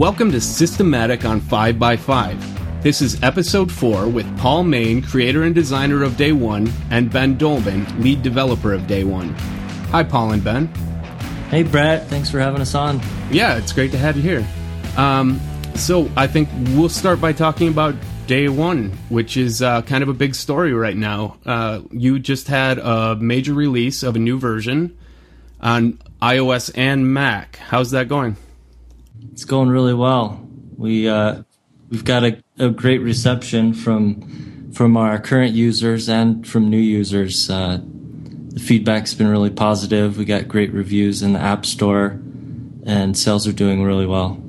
[0.00, 2.82] Welcome to Systematic on 5by5.
[2.82, 7.36] This is episode 4 with Paul Mayne, creator and designer of Day One, and Ben
[7.36, 9.34] Dolman, lead developer of Day One.
[9.90, 10.68] Hi, Paul and Ben.
[11.50, 12.06] Hey, Brett.
[12.06, 12.98] Thanks for having us on.
[13.30, 14.46] Yeah, it's great to have you here.
[14.96, 15.38] Um,
[15.74, 17.94] so, I think we'll start by talking about
[18.26, 21.36] Day One, which is uh, kind of a big story right now.
[21.44, 24.96] Uh, you just had a major release of a new version
[25.60, 27.56] on iOS and Mac.
[27.56, 28.38] How's that going?
[29.32, 30.46] It's going really well.
[30.76, 31.42] We uh,
[31.90, 37.50] we've got a, a, great reception from from our current users and from new users.
[37.50, 40.18] Uh, the feedback's been really positive.
[40.18, 42.20] We got great reviews in the App Store,
[42.84, 44.40] and sales are doing really well.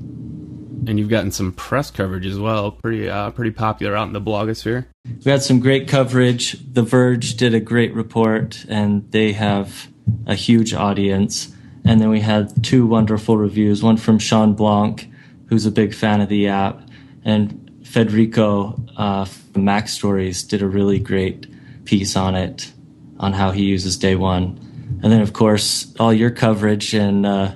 [0.87, 2.71] And you've gotten some press coverage as well.
[2.71, 4.85] Pretty uh, pretty popular out in the blogosphere.
[5.23, 6.57] We had some great coverage.
[6.73, 9.89] The Verge did a great report, and they have
[10.25, 11.53] a huge audience.
[11.83, 15.09] And then we had two wonderful reviews one from Shawn Blanc,
[15.47, 16.81] who's a big fan of the app,
[17.25, 21.47] and Federico uh, from MacStories did a really great
[21.85, 22.71] piece on it,
[23.19, 24.59] on how he uses Day One.
[25.03, 27.53] And then, of course, all your coverage and uh,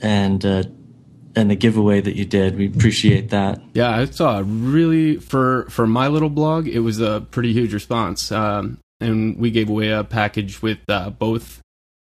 [0.00, 0.64] and uh,
[1.34, 2.56] and the giveaway that you did.
[2.56, 3.60] We appreciate that.
[3.74, 6.68] Yeah, I saw really for for my little blog.
[6.68, 11.10] It was a pretty huge response, um, and we gave away a package with uh,
[11.10, 11.60] both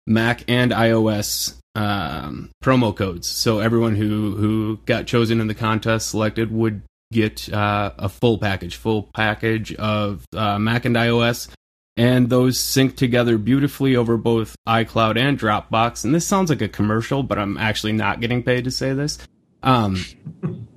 [0.07, 3.29] Mac and iOS um, promo codes.
[3.29, 8.39] So everyone who who got chosen in the contest selected would get uh, a full
[8.39, 11.49] package, full package of uh, Mac and iOS,
[11.97, 16.05] and those sync together beautifully over both iCloud and Dropbox.
[16.05, 19.19] And this sounds like a commercial, but I'm actually not getting paid to say this.
[19.63, 20.05] Um,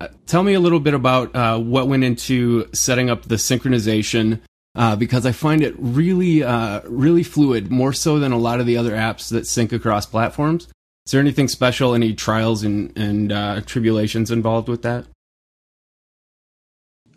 [0.00, 4.40] uh, tell me a little bit about uh, what went into setting up the synchronization
[4.74, 8.66] uh, because I find it really, uh, really fluid, more so than a lot of
[8.66, 10.68] the other apps that sync across platforms.
[11.06, 15.06] Is there anything special, any trials and, and uh, tribulations involved with that?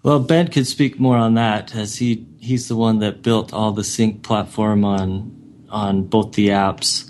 [0.04, 3.72] Well, Ben could speak more on that, as he he's the one that built all
[3.72, 7.10] the sync platform on on both the apps,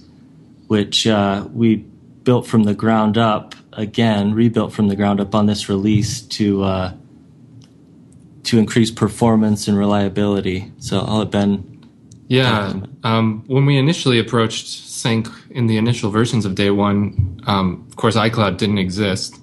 [0.67, 3.53] which uh, we built from the ground up.
[3.73, 6.93] Again, rebuilt from the ground up on this release to uh,
[8.45, 10.71] to increase performance and reliability.
[10.79, 11.71] So I'll let Ben.
[12.27, 12.73] Yeah,
[13.03, 17.95] um, when we initially approached Sync in the initial versions of Day One, um, of
[17.97, 19.39] course iCloud didn't exist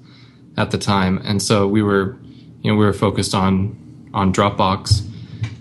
[0.56, 2.18] at the time, and so we were,
[2.62, 5.08] you know, we were focused on on Dropbox,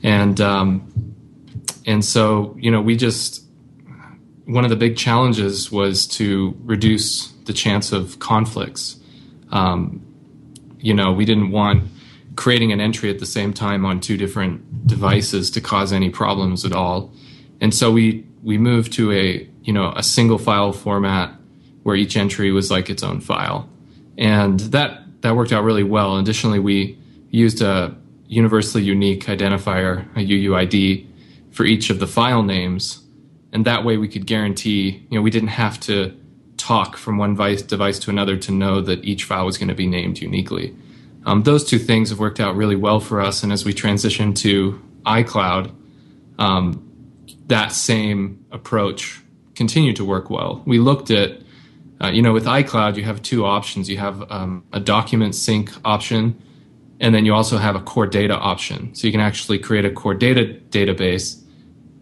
[0.02, 1.16] and um,
[1.86, 3.44] and so you know we just
[4.46, 9.00] one of the big challenges was to reduce the chance of conflicts.
[9.52, 10.06] Um,
[10.80, 11.84] you know, we didn't want
[12.36, 16.66] creating an entry at the same time on two different devices to cause any problems
[16.66, 17.14] at all.
[17.60, 21.36] And so we we moved to a you know a single file format
[21.84, 23.70] where each entry was like its own file,
[24.18, 26.18] and that that worked out really well.
[26.18, 26.98] Additionally, we
[27.30, 27.96] used a
[28.28, 31.06] universally unique identifier, a UUID,
[31.52, 33.02] for each of the file names,
[33.52, 36.18] and that way we could guarantee you know we didn't have to
[36.58, 39.76] talk from one device, device to another to know that each file was going to
[39.76, 40.76] be named uniquely.
[41.26, 43.44] Um, those two things have worked out really well for us.
[43.44, 45.74] And as we transition to iCloud,
[46.40, 46.88] um,
[47.48, 49.22] that same approach
[49.56, 50.64] continued to work well.
[50.66, 51.42] We looked at,
[52.02, 53.90] uh, you know, with iCloud, you have two options.
[53.90, 56.42] You have um, a document sync option,
[57.00, 58.96] and then you also have a core data option.
[58.96, 61.44] So you can actually create a core data database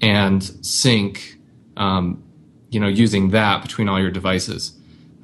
[0.01, 1.37] and sync,
[1.75, 2.23] um,
[2.69, 4.73] you know, using that between all your devices.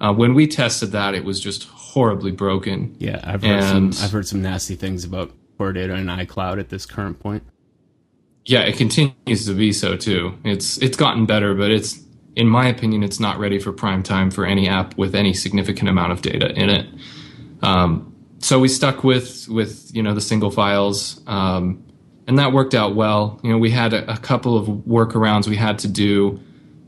[0.02, 1.64] Uh, when we tested that, it was just
[1.96, 2.94] horribly broken.
[3.00, 4.06] Yeah, I've heard and, some.
[4.06, 7.42] I've heard some nasty things about core data and iCloud at this current point.
[8.44, 10.38] Yeah, it continues to be so too.
[10.44, 12.00] It's it's gotten better, but it's
[12.36, 15.88] in my opinion, it's not ready for prime time for any app with any significant
[15.88, 16.86] amount of data in it.
[17.62, 21.82] Um, so we stuck with with you know the single files, um,
[22.28, 23.40] and that worked out well.
[23.42, 26.42] You know, we had a, a couple of workarounds we had to do.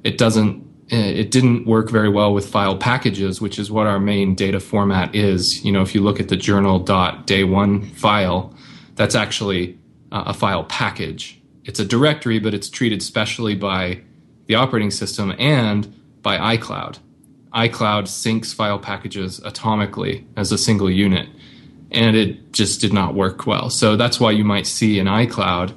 [0.03, 3.99] It doesn't Eh, it didn't work very well with file packages, which is what our
[3.99, 5.63] main data format is.
[5.65, 8.53] You know, if you look at the journal.day one file,
[8.95, 9.77] that's actually
[10.11, 11.41] uh, a file package.
[11.65, 14.01] It's a directory, but it's treated specially by
[14.45, 16.99] the operating system and by iCloud.
[17.53, 21.27] iCloud syncs file packages atomically as a single unit,
[21.91, 23.69] and it just did not work well.
[23.69, 25.73] So that's why you might see in iCloud,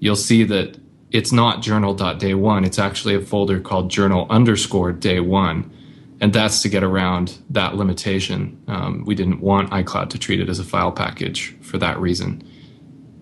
[0.00, 0.76] you'll see that
[1.10, 2.64] it's not journal.day one.
[2.64, 5.70] It's actually a folder called journal underscore day one.
[6.20, 8.62] And that's to get around that limitation.
[8.68, 12.46] Um, we didn't want iCloud to treat it as a file package for that reason.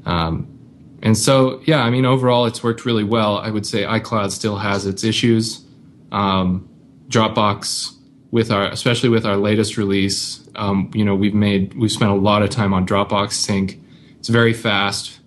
[0.04, 0.58] Um,
[1.02, 3.38] and so, yeah, I mean, overall, it's worked really well.
[3.38, 5.64] I would say iCloud still has its issues.
[6.10, 6.68] Um,
[7.08, 7.94] Dropbox
[8.30, 12.14] with our, especially with our latest release, um, you know, we've made we've spent a
[12.14, 13.80] lot of time on Dropbox Sync.
[14.18, 15.17] It's very fast.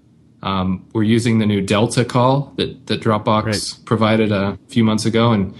[0.43, 3.79] Um, we're using the new Delta call that that Dropbox right.
[3.85, 5.53] provided a few months ago, and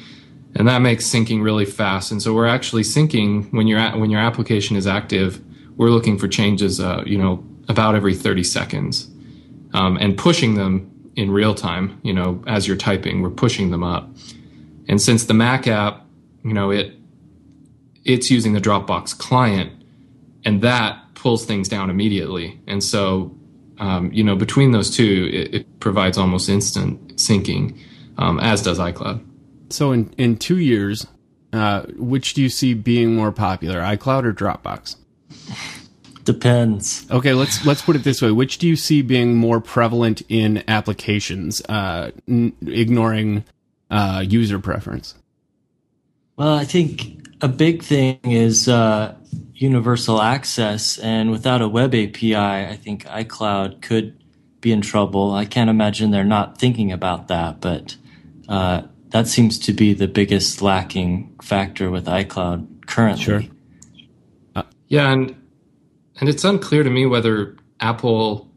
[0.55, 2.11] and that makes syncing really fast.
[2.11, 5.41] And so we're actually syncing when your when your application is active.
[5.77, 9.09] We're looking for changes, uh, you know, about every 30 seconds,
[9.73, 11.99] um, and pushing them in real time.
[12.03, 14.09] You know, as you're typing, we're pushing them up.
[14.87, 16.05] And since the Mac app,
[16.43, 16.93] you know, it
[18.03, 19.71] it's using the Dropbox client,
[20.43, 22.59] and that pulls things down immediately.
[22.67, 23.35] And so,
[23.81, 27.77] um, you know, between those two, it, it provides almost instant syncing,
[28.19, 29.25] um, as does iCloud.
[29.69, 31.07] So in in two years,
[31.51, 34.97] uh, which do you see being more popular, iCloud or Dropbox?
[36.23, 37.07] Depends.
[37.09, 40.63] Okay, let's let's put it this way: which do you see being more prevalent in
[40.67, 43.43] applications, uh, n- ignoring
[43.89, 45.15] uh, user preference?
[46.37, 49.15] Well, I think a big thing is uh,
[49.61, 54.17] universal access, and without a web API, I think iCloud could
[54.59, 55.31] be in trouble.
[55.31, 57.95] I can't imagine they're not thinking about that, but
[58.49, 63.23] uh, that seems to be the biggest lacking factor with iCloud currently.
[63.23, 63.41] Sure.
[64.55, 65.35] Uh, yeah, and
[66.19, 68.49] and it's unclear to me whether Apple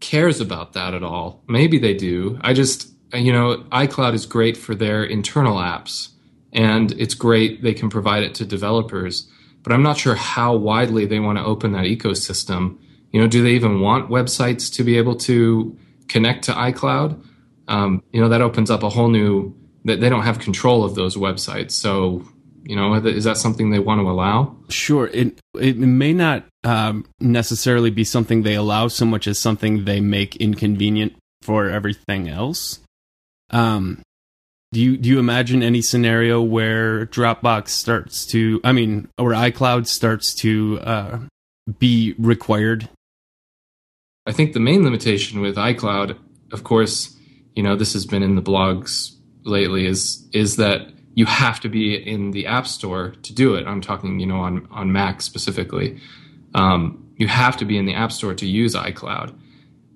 [0.00, 1.42] cares about that at all.
[1.48, 2.38] Maybe they do.
[2.42, 6.10] I just you know, iCloud is great for their internal apps,
[6.52, 9.28] and it's great they can provide it to developers.
[9.66, 12.78] But I'm not sure how widely they want to open that ecosystem.
[13.10, 15.76] You know, do they even want websites to be able to
[16.06, 17.20] connect to iCloud?
[17.66, 20.94] Um, you know, that opens up a whole new that they don't have control of
[20.94, 21.72] those websites.
[21.72, 22.24] So,
[22.62, 24.56] you know, is that something they want to allow?
[24.68, 25.08] Sure.
[25.08, 29.98] It it may not um, necessarily be something they allow so much as something they
[29.98, 32.78] make inconvenient for everything else.
[33.50, 34.02] Um,
[34.72, 39.86] do you do you imagine any scenario where Dropbox starts to, I mean, or iCloud
[39.86, 41.18] starts to uh,
[41.78, 42.88] be required?
[44.26, 46.18] I think the main limitation with iCloud,
[46.52, 47.16] of course,
[47.54, 49.12] you know, this has been in the blogs
[49.44, 53.66] lately is is that you have to be in the app store to do it.
[53.66, 56.00] I'm talking, you know, on on Mac specifically.
[56.54, 59.34] Um, you have to be in the app store to use iCloud.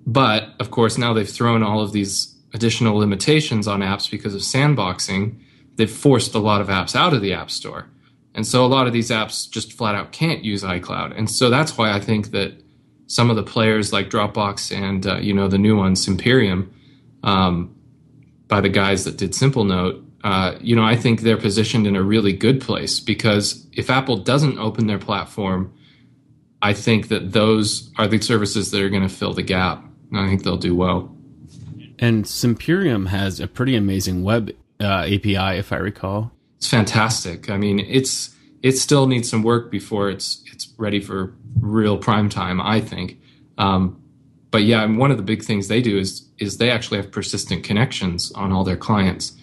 [0.07, 4.41] But of course, now they've thrown all of these additional limitations on apps because of
[4.41, 5.39] sandboxing.
[5.75, 7.87] They've forced a lot of apps out of the app store,
[8.35, 11.17] and so a lot of these apps just flat out can't use iCloud.
[11.17, 12.53] And so that's why I think that
[13.07, 16.69] some of the players like Dropbox and uh, you know the new one, Simperium.
[17.23, 17.75] Um,
[18.47, 22.03] by the guys that did Simplenote, uh, you know, I think they're positioned in a
[22.03, 25.73] really good place because if Apple doesn't open their platform,
[26.61, 29.83] I think that those are the services that are going to fill the gap.
[30.11, 31.15] And I think they'll do well.
[32.01, 34.51] And Simperium has a pretty amazing web
[34.81, 36.31] uh, API, if I recall.
[36.57, 37.49] It's fantastic.
[37.49, 42.27] I mean, it's it still needs some work before it's it's ready for real prime
[42.27, 42.59] time.
[42.59, 43.19] I think.
[43.59, 44.01] Um,
[44.49, 47.11] but yeah, and one of the big things they do is is they actually have
[47.11, 49.33] persistent connections on all their clients,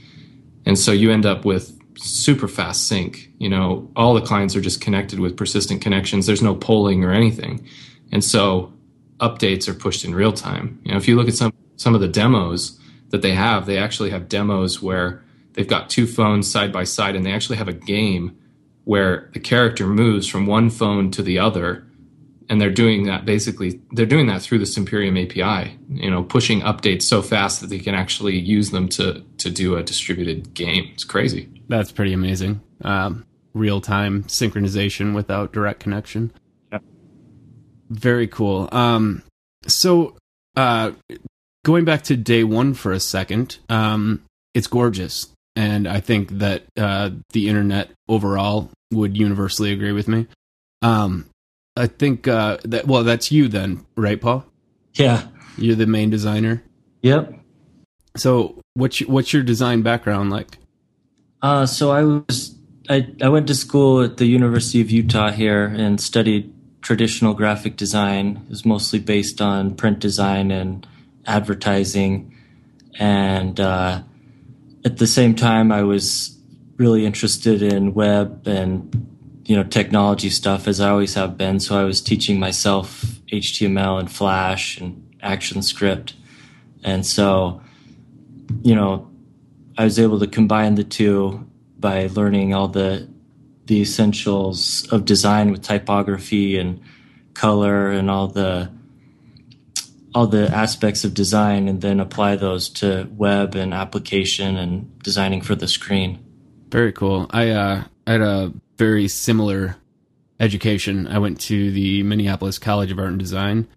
[0.67, 3.31] and so you end up with super fast sync.
[3.39, 6.27] You know, all the clients are just connected with persistent connections.
[6.27, 7.67] There's no polling or anything,
[8.11, 8.73] and so
[9.21, 10.81] updates are pushed in real time.
[10.85, 12.79] You know, if you look at some some of the demos
[13.09, 17.17] that they have, they actually have demos where they've got two phones side by side,
[17.17, 18.37] and they actually have a game
[18.85, 21.89] where the character moves from one phone to the other
[22.49, 26.61] and they're doing that basically they're doing that through the Simperium API, you know, pushing
[26.63, 30.91] updates so fast that they can actually use them to to do a distributed game.
[30.95, 31.49] It's crazy.
[31.69, 32.61] That's pretty amazing.
[32.83, 33.25] Um,
[33.55, 36.33] Real time synchronization without direct connection.
[36.71, 36.83] Yep.
[37.91, 38.69] Very cool.
[38.73, 39.23] Um,
[39.67, 40.17] so
[40.55, 40.93] uh,
[41.65, 44.23] going back to day one for a second, um,
[44.55, 50.27] it's gorgeous, and I think that uh, the internet overall would universally agree with me.
[50.83, 51.27] Um,
[51.77, 54.45] I think uh, that well, that's you then, right, Paul?
[54.95, 56.63] Yeah, you're the main designer.
[57.03, 57.35] Yep.
[58.17, 60.59] So, what's your, what's your design background like?
[61.41, 62.57] Uh, so I was
[62.89, 67.77] I I went to school at the University of Utah here and studied traditional graphic
[67.77, 68.43] design.
[68.47, 70.87] It was mostly based on print design and
[71.29, 72.35] advertising,
[72.99, 74.03] and uh,
[74.85, 76.37] at the same time, I was
[76.77, 79.07] really interested in web and
[79.45, 81.61] you know technology stuff as I always have been.
[81.61, 86.15] So I was teaching myself HTML and Flash and ActionScript,
[86.83, 87.61] and so
[88.63, 89.09] you know
[89.77, 91.47] I was able to combine the two
[91.79, 93.09] by learning all the
[93.67, 96.81] the essentials of design with typography and
[97.35, 98.71] color and all the
[100.15, 105.41] all the aspects of design and then apply those to web and application and designing
[105.41, 106.25] for the screen.
[106.71, 107.27] Very cool.
[107.31, 109.77] I uh, had a very similar
[110.41, 111.07] education.
[111.07, 113.69] I went to the Minneapolis College of Art and Design,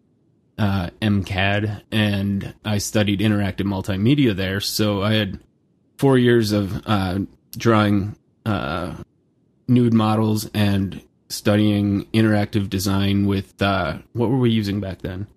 [0.58, 4.60] uh, MCAD, and I studied interactive multimedia there.
[4.60, 5.40] So I had
[5.98, 7.20] four years of uh,
[7.52, 8.96] drawing uh,
[9.68, 15.28] nude models and studying interactive design with uh, what were we using back then?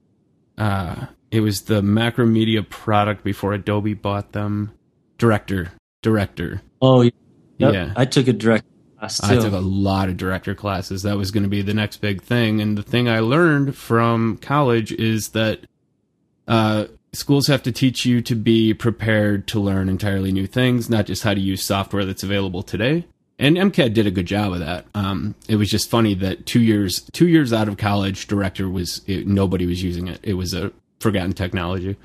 [0.56, 4.72] Uh, it was the Macromedia product before Adobe bought them.
[5.18, 6.62] Director, director.
[6.80, 7.12] Oh, yep.
[7.58, 7.92] Yeah.
[7.96, 8.68] I took a director
[8.98, 9.26] class too.
[9.26, 11.02] I took a lot of director classes.
[11.02, 12.60] That was going to be the next big thing.
[12.60, 15.60] And the thing I learned from college is that
[16.46, 21.06] uh, schools have to teach you to be prepared to learn entirely new things, not
[21.06, 23.06] just how to use software that's available today.
[23.44, 24.86] And MCAD did a good job of that.
[24.94, 29.02] Um, it was just funny that two years two years out of college, director was
[29.06, 30.18] it, nobody was using it.
[30.22, 31.98] It was a forgotten technology.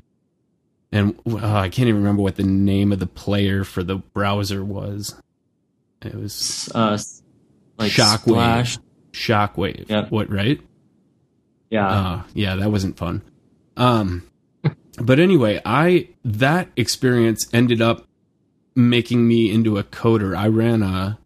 [0.92, 4.62] And uh, I can't even remember what the name of the player for the browser
[4.62, 5.14] was.
[6.02, 6.98] It was uh,
[7.78, 8.20] like Shockwave.
[8.20, 8.78] Splash.
[9.12, 9.88] Shockwave.
[9.88, 10.10] Yep.
[10.10, 10.60] What, right?
[11.70, 11.88] Yeah.
[11.88, 13.22] Uh, yeah, that wasn't fun.
[13.78, 14.28] Um,
[15.00, 18.06] but anyway, I that experience ended up
[18.76, 20.36] making me into a coder.
[20.36, 21.16] I ran a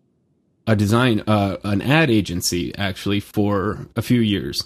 [0.66, 4.64] a design uh, an ad agency actually for a few years,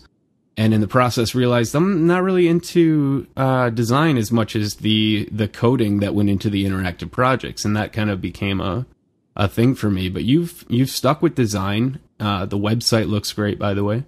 [0.57, 5.29] and in the process realized I'm not really into uh, design as much as the
[5.33, 8.87] the coding that went into the interactive projects, and that kind of became a
[9.37, 10.09] a thing for me.
[10.09, 12.01] But you've you've stuck with design.
[12.21, 14.05] Uh, the website looks great, by the way.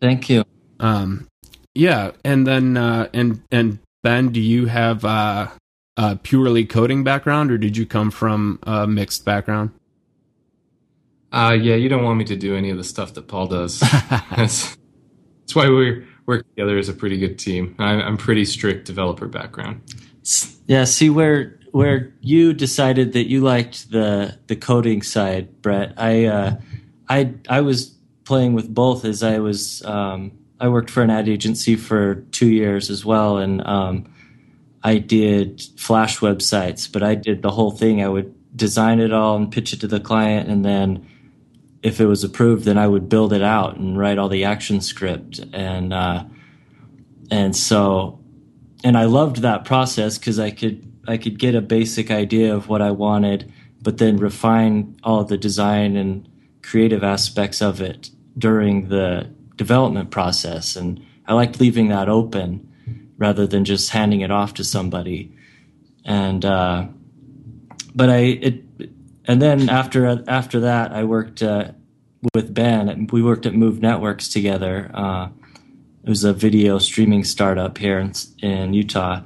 [0.00, 0.44] Thank you.
[0.78, 1.26] Um,
[1.74, 5.48] yeah, and then uh, and and Ben, do you have uh,
[5.96, 9.70] a purely coding background, or did you come from a mixed background?
[11.30, 13.80] Uh, yeah, you don't want me to do any of the stuff that Paul does.
[14.36, 14.76] that's,
[15.40, 17.74] that's why we work together as a pretty good team.
[17.78, 19.82] I'm, I'm pretty strict developer background.
[20.66, 20.84] Yeah.
[20.84, 25.94] See where where you decided that you liked the the coding side, Brett.
[25.96, 26.56] I uh,
[27.08, 27.94] I I was
[28.24, 29.82] playing with both as I was.
[29.84, 34.12] Um, I worked for an ad agency for two years as well, and um,
[34.82, 36.90] I did Flash websites.
[36.90, 38.02] But I did the whole thing.
[38.02, 41.06] I would design it all and pitch it to the client, and then
[41.82, 45.50] if it was approved, then I would build it out and write all the ActionScript
[45.52, 46.24] and uh,
[47.30, 48.18] and so
[48.84, 52.68] and I loved that process because I could I could get a basic idea of
[52.68, 56.28] what I wanted, but then refine all the design and
[56.62, 60.76] creative aspects of it during the development process.
[60.76, 62.68] And I liked leaving that open
[63.16, 65.34] rather than just handing it off to somebody.
[66.04, 66.86] And uh,
[67.94, 68.67] but I it
[69.28, 71.72] and then after after that I worked uh,
[72.34, 73.06] with Ben.
[73.12, 74.90] We worked at Move Networks together.
[74.92, 75.28] Uh,
[76.02, 79.22] it was a video streaming startup here in, in Utah,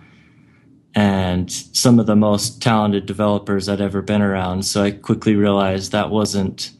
[0.95, 4.65] and some of the most talented developers I'd ever been around.
[4.65, 6.73] So I quickly realized that wasn't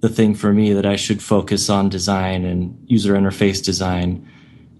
[0.00, 0.72] the thing for me.
[0.72, 4.28] That I should focus on design and user interface design,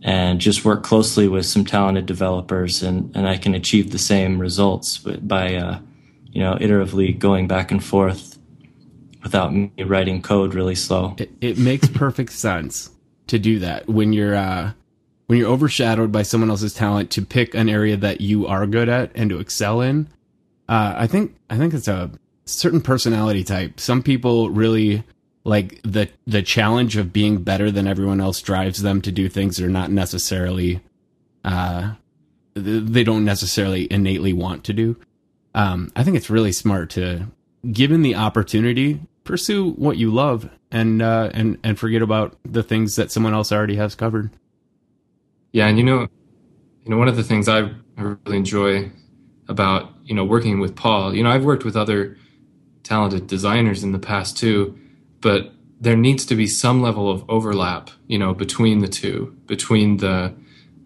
[0.02, 4.38] and just work closely with some talented developers, and and I can achieve the same
[4.38, 5.78] results by uh,
[6.34, 8.38] you know iteratively going back and forth
[9.22, 11.16] without me writing code really slow.
[11.18, 12.90] It, it makes perfect sense
[13.28, 14.72] to do that when you're uh,
[15.26, 18.88] when you're overshadowed by someone else's talent to pick an area that you are good
[18.88, 20.08] at and to excel in.
[20.68, 22.10] Uh, I think I think it's a
[22.44, 23.80] certain personality type.
[23.80, 25.04] Some people really
[25.44, 29.56] like the the challenge of being better than everyone else drives them to do things
[29.56, 30.80] they're not necessarily
[31.44, 31.94] uh,
[32.54, 34.96] they don't necessarily innately want to do.
[35.54, 37.28] Um, I think it's really smart to,
[37.70, 42.96] given the opportunity, pursue what you love and uh, and and forget about the things
[42.96, 44.30] that someone else already has covered.
[45.52, 46.08] Yeah, and you know,
[46.84, 48.90] you know, one of the things I really enjoy
[49.48, 51.14] about you know working with Paul.
[51.14, 52.16] You know, I've worked with other
[52.82, 54.78] talented designers in the past too,
[55.20, 57.90] but there needs to be some level of overlap.
[58.08, 60.34] You know, between the two, between the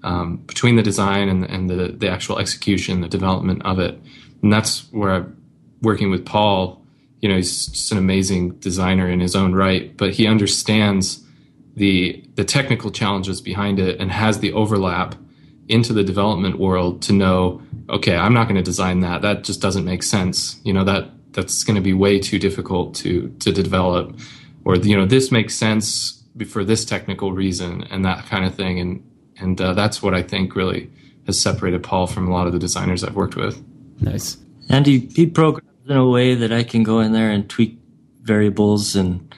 [0.03, 3.99] um, between the design and, and the the actual execution, the development of it,
[4.43, 5.43] and that's where I'm
[5.83, 6.85] working with Paul.
[7.21, 11.25] You know, he's just an amazing designer in his own right, but he understands
[11.75, 15.15] the the technical challenges behind it and has the overlap
[15.69, 19.23] into the development world to know okay i'm not going to design that.
[19.23, 20.61] That just doesn't make sense.
[20.65, 24.19] You know that that's going to be way too difficult to to develop.
[24.65, 28.81] Or you know this makes sense for this technical reason and that kind of thing.
[28.81, 29.03] And
[29.41, 30.91] and uh, that's what i think really
[31.27, 33.63] has separated paul from a lot of the designers i've worked with
[34.01, 34.39] Nice.
[34.69, 37.79] And he, he programs in a way that I can go in there and tweak
[38.23, 39.35] variables and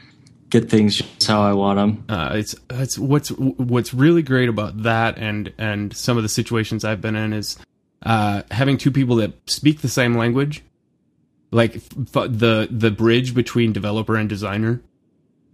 [0.49, 2.05] get things just how I want them.
[2.09, 6.85] Uh, it's it's what's what's really great about that and and some of the situations
[6.85, 7.57] I've been in is
[8.03, 10.65] uh, having two people that speak the same language
[11.51, 11.83] like f-
[12.29, 14.83] the the bridge between developer and designer.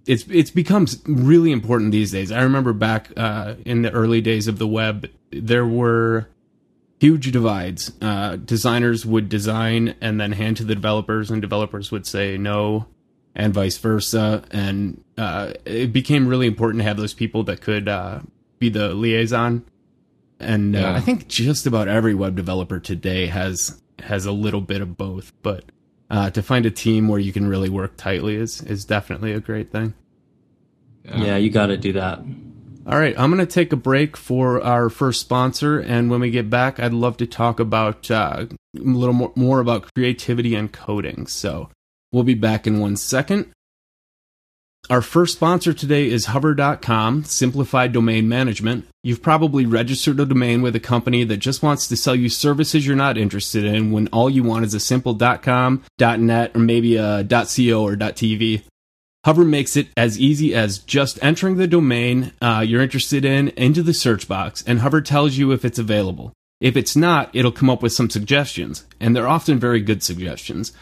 [0.06, 2.30] It's it's becomes really important these days.
[2.30, 6.28] I remember back uh, in the early days of the web, there were
[6.98, 7.92] huge divides.
[8.00, 12.86] Uh, designers would design and then hand to the developers, and developers would say no,
[13.34, 14.44] and vice versa.
[14.50, 18.20] And uh, it became really important to have those people that could uh,
[18.58, 19.64] be the liaison.
[20.38, 20.94] And uh, Yeah.
[20.94, 25.32] I think just about every web developer today has has a little bit of both.
[25.42, 25.64] But
[26.10, 29.40] uh, to find a team where you can really work tightly is is definitely a
[29.40, 29.94] great thing.
[31.04, 32.20] Yeah, you got to do that.
[32.88, 36.30] All right, I'm going to take a break for our first sponsor, and when we
[36.30, 40.72] get back, I'd love to talk about uh, a little more, more about creativity and
[40.72, 41.26] coding.
[41.26, 41.68] So
[42.12, 43.50] we'll be back in one second.
[44.88, 48.86] Our first sponsor today is Hover.com, Simplified Domain Management.
[49.02, 52.86] You've probably registered a domain with a company that just wants to sell you services
[52.86, 56.94] you're not interested in when all you want is a simple .com, .net, or maybe
[56.94, 58.62] a .co or .tv.
[59.26, 63.82] Hover makes it as easy as just entering the domain uh, you're interested in into
[63.82, 66.32] the search box, and Hover tells you if it's available.
[66.60, 70.72] If it's not, it'll come up with some suggestions, and they're often very good suggestions.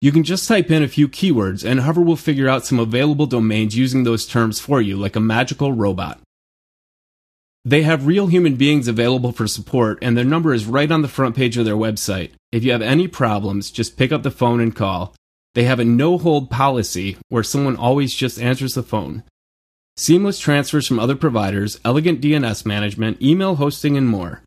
[0.00, 3.26] You can just type in a few keywords, and Hover will figure out some available
[3.26, 6.18] domains using those terms for you, like a magical robot.
[7.62, 11.08] They have real human beings available for support, and their number is right on the
[11.08, 12.30] front page of their website.
[12.52, 15.14] If you have any problems, just pick up the phone and call.
[15.54, 19.22] They have a no hold policy where someone always just answers the phone.
[19.96, 24.42] Seamless transfers from other providers, elegant DNS management, email hosting, and more.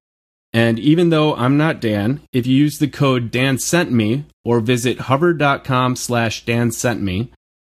[0.52, 4.60] And even though I'm not Dan, if you use the code Dan sent me or
[4.60, 7.32] visit hover.com slash Dan sent me,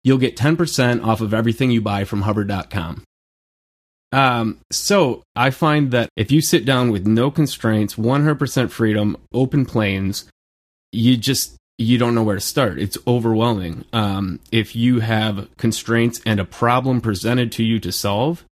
[0.04, 3.02] you'll get 10% off of everything you buy from hover.com.
[4.12, 9.66] Um, so I find that if you sit down with no constraints, 100% freedom, open
[9.66, 10.30] plains,
[10.92, 12.78] you just you don't know where to start.
[12.78, 13.84] It's overwhelming.
[13.92, 18.44] Um, if you have constraints and a problem presented to you to solve,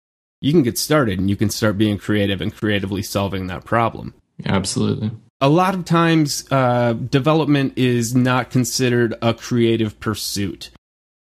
[0.41, 4.15] you can get started and you can start being creative and creatively solving that problem.
[4.45, 5.13] Absolutely.
[5.41, 10.71] A lot of times, uh, development is not considered a creative pursuit.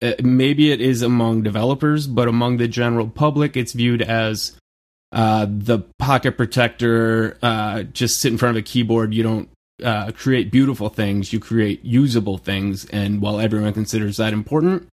[0.02, 4.58] Uh, maybe it is among developers, but among the general public, it's viewed as
[5.12, 7.38] uh, the pocket protector.
[7.42, 9.14] Uh, just sit in front of a keyboard.
[9.14, 9.48] You don't
[9.82, 12.84] uh, create beautiful things, you create usable things.
[12.86, 14.88] And while everyone considers that important,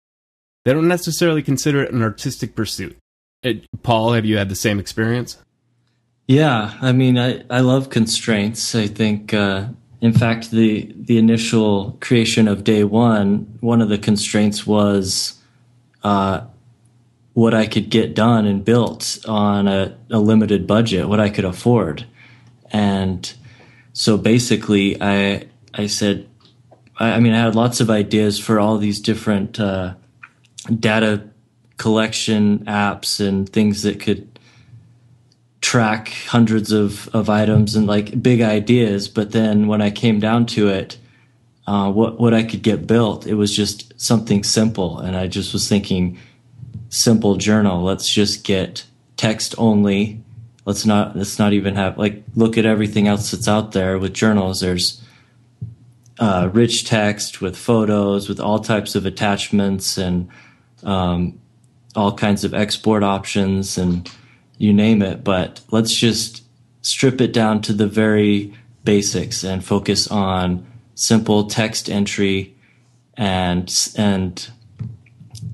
[0.64, 2.96] they don't necessarily consider it an artistic pursuit.
[3.42, 5.38] It, Paul, have you had the same experience?
[6.28, 8.74] Yeah, I mean, I, I love constraints.
[8.74, 9.66] I think, uh,
[10.00, 15.40] in fact, the the initial creation of day one, one of the constraints was
[16.04, 16.42] uh,
[17.34, 21.44] what I could get done and built on a, a limited budget, what I could
[21.44, 22.06] afford,
[22.70, 23.32] and
[23.92, 26.28] so basically, I I said,
[26.98, 29.94] I, I mean, I had lots of ideas for all these different uh,
[30.78, 31.28] data
[31.76, 34.28] collection apps and things that could
[35.60, 39.08] track hundreds of, of items and like big ideas.
[39.08, 40.98] But then when I came down to it,
[41.66, 45.52] uh, what what I could get built, it was just something simple, and I just
[45.52, 46.18] was thinking,
[46.88, 47.82] simple journal.
[47.82, 48.84] Let's just get
[49.16, 50.21] text only.
[50.64, 54.12] Let's not let's not even have like look at everything else that's out there with
[54.12, 54.60] journals.
[54.60, 55.02] There's
[56.18, 60.28] uh, rich text with photos, with all types of attachments and
[60.84, 61.40] um,
[61.96, 64.08] all kinds of export options and
[64.58, 65.24] you name it.
[65.24, 66.44] But let's just
[66.82, 72.54] strip it down to the very basics and focus on simple text entry
[73.16, 74.50] and and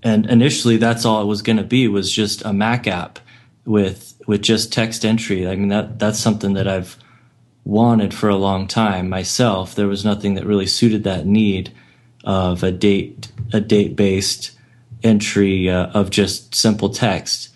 [0.03, 3.19] and initially that's all it was going to be was just a Mac app
[3.65, 5.49] with with just text entry.
[5.49, 6.97] I mean that that's something that I've
[7.65, 9.75] wanted for a long time myself.
[9.75, 11.73] There was nothing that really suited that need
[12.23, 14.53] of a date a date based
[15.03, 17.49] entry uh, of just simple text,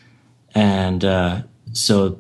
[0.54, 2.18] and uh, so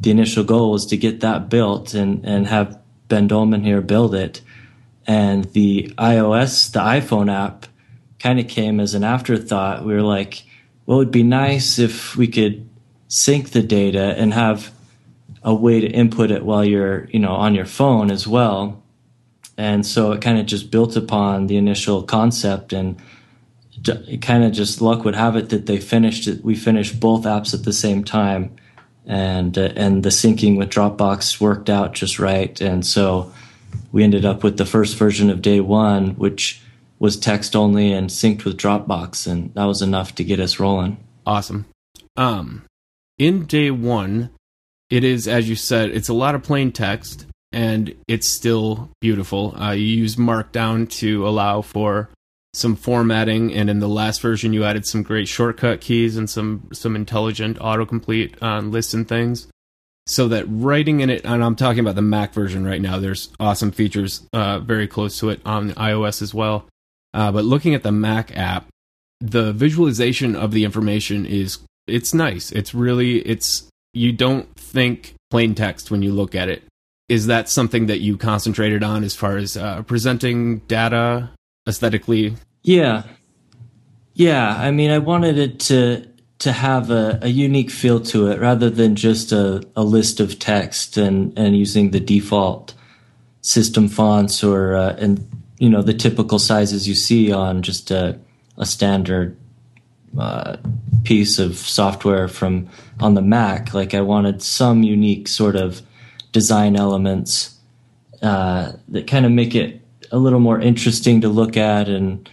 [0.00, 4.14] the initial goal was to get that built and and have Ben Dolman here build
[4.14, 4.42] it,
[5.06, 7.64] and the iOS the iPhone app
[8.18, 9.82] kind of came as an afterthought.
[9.82, 10.42] We were like,
[10.84, 12.67] what would be nice if we could
[13.08, 14.70] sync the data and have
[15.42, 18.82] a way to input it while you're you know on your phone as well.
[19.56, 23.00] And so it kind of just built upon the initial concept and
[23.84, 27.24] it kind of just luck would have it that they finished it we finished both
[27.24, 28.56] apps at the same time
[29.06, 32.60] and uh, and the syncing with dropbox worked out just right.
[32.60, 33.32] And so
[33.90, 36.62] we ended up with the first version of day one which
[36.98, 40.98] was text only and synced with dropbox and that was enough to get us rolling.
[41.26, 41.66] Awesome.
[42.16, 42.67] Um,
[43.18, 44.30] in day one,
[44.90, 47.26] it is as you said, it's a lot of plain text.
[47.52, 49.56] and it's still beautiful.
[49.60, 52.10] Uh, you use Markdown to allow for
[52.52, 56.68] some formatting, and in the last version, you added some great shortcut keys and some
[56.72, 59.46] some intelligent autocomplete on lists and things.
[60.06, 62.98] So that writing in it, and I'm talking about the Mac version right now.
[62.98, 66.66] There's awesome features uh, very close to it on iOS as well.
[67.12, 68.66] Uh, but looking at the Mac app,
[69.20, 72.52] the visualization of the information is it's nice.
[72.52, 76.62] It's really it's you don't think plain text when you look at it.
[77.08, 81.30] Is that something that you concentrated on as far as uh, presenting data
[81.66, 82.36] aesthetically?
[82.62, 83.04] Yeah,
[84.14, 84.56] yeah.
[84.58, 86.06] I mean, I wanted it to
[86.40, 90.38] to have a, a unique feel to it rather than just a, a list of
[90.38, 92.74] text and and using the default
[93.40, 95.26] system fonts or uh, and
[95.58, 98.18] you know the typical sizes you see on just a,
[98.56, 99.36] a standard
[100.18, 100.56] uh,
[101.08, 102.68] piece of software from
[103.00, 103.72] on the Mac.
[103.72, 105.80] Like I wanted some unique sort of
[106.32, 107.56] design elements
[108.20, 109.80] uh, that kind of make it
[110.12, 111.88] a little more interesting to look at.
[111.88, 112.28] And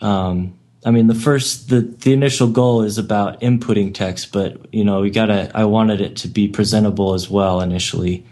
[0.00, 4.84] um, I mean, the first the the initial goal is about inputting text, but you
[4.84, 5.48] know, we gotta.
[5.54, 8.26] I wanted it to be presentable as well initially,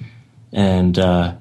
[0.53, 0.99] and.
[0.99, 1.35] Uh,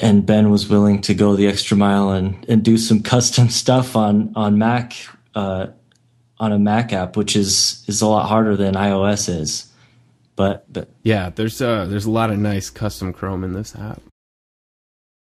[0.00, 3.94] and Ben was willing to go the extra mile and, and do some custom stuff
[3.94, 4.94] on on Mac
[5.36, 5.68] uh,
[6.38, 9.72] on a Mac app, which is is a lot harder than iOS is.
[10.36, 14.02] But but yeah, there's uh there's a lot of nice custom Chrome in this app.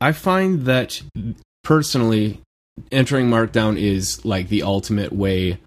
[0.02, 1.02] I find that
[1.64, 2.42] personally,
[2.92, 5.60] entering Markdown is like the ultimate way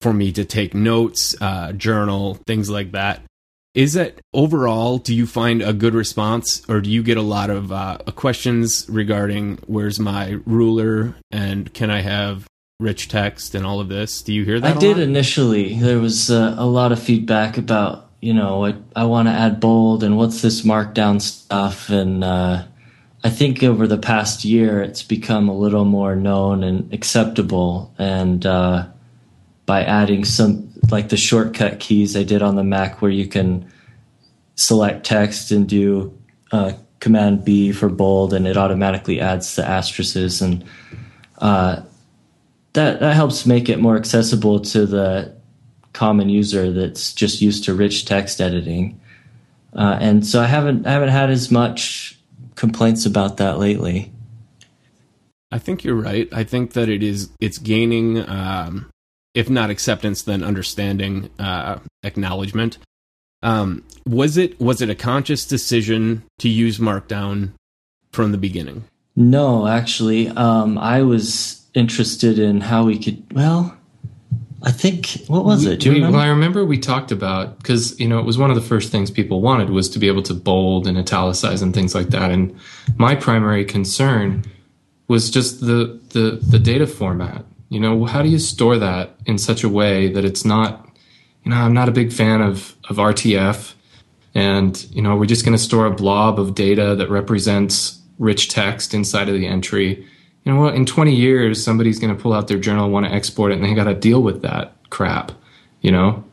[0.00, 3.22] for me to take notes, uh, journal, things like that.
[3.74, 7.50] Is that overall, do you find a good response or do you get a lot
[7.50, 12.46] of uh, questions regarding where's my ruler and can I have
[12.78, 14.22] rich text and all of this?
[14.22, 14.76] Do you hear that?
[14.76, 15.78] I did initially.
[15.78, 19.60] There was uh, a lot of feedback about, you know, I, I want to add
[19.60, 21.88] bold and what's this markdown stuff.
[21.88, 22.64] And uh,
[23.24, 27.94] I think over the past year, it's become a little more known and acceptable.
[27.98, 28.86] And uh,
[29.64, 33.70] by adding some like the shortcut keys I did on the Mac where you can
[34.54, 36.16] select text and do
[36.52, 40.64] uh, Command B for bold, and it automatically adds the asterisks, and
[41.38, 41.82] uh,
[42.76, 45.34] that that helps make it more accessible to the
[45.92, 49.00] common user that's just used to rich text editing.
[49.74, 52.18] Uh, and so I haven't I haven't had as much
[52.54, 54.12] complaints about that lately.
[55.50, 56.28] I think you're right.
[56.32, 58.90] I think that it is it's gaining um,
[59.36, 62.78] if not acceptance, then understanding, uh, acknowledgement.
[63.42, 67.50] Um, was it was it a conscious decision to use Markdown
[68.12, 68.84] from the beginning?
[69.14, 73.22] No, actually, um, I was interested in how we could.
[73.32, 73.76] Well,
[74.62, 75.80] I think what was we, it?
[75.80, 76.18] Do you we, remember?
[76.18, 78.90] Well, I remember we talked about because you know it was one of the first
[78.90, 82.32] things people wanted was to be able to bold and italicize and things like that.
[82.32, 82.58] And
[82.96, 84.44] my primary concern
[85.06, 89.38] was just the the the data format you know, how do you store that in
[89.38, 90.88] such a way that it's not,
[91.42, 93.74] you know, I'm not a big fan of, of RTF.
[94.34, 98.48] And, you know, we're just going to store a blob of data that represents rich
[98.48, 100.06] text inside of the entry.
[100.46, 100.76] You know what?
[100.76, 103.64] In 20 years, somebody's going to pull out their journal, want to export it, and
[103.64, 105.32] they got to deal with that crap,
[105.80, 106.24] you know?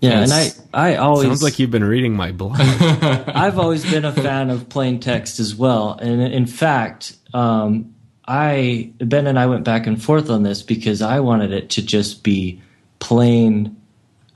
[0.00, 2.56] Yeah, and I, I always sounds like you've been reading my blog.
[2.60, 7.92] I've always been a fan of plain text as well, and in fact, um,
[8.28, 11.82] I Ben and I went back and forth on this because I wanted it to
[11.82, 12.62] just be
[13.00, 13.76] plain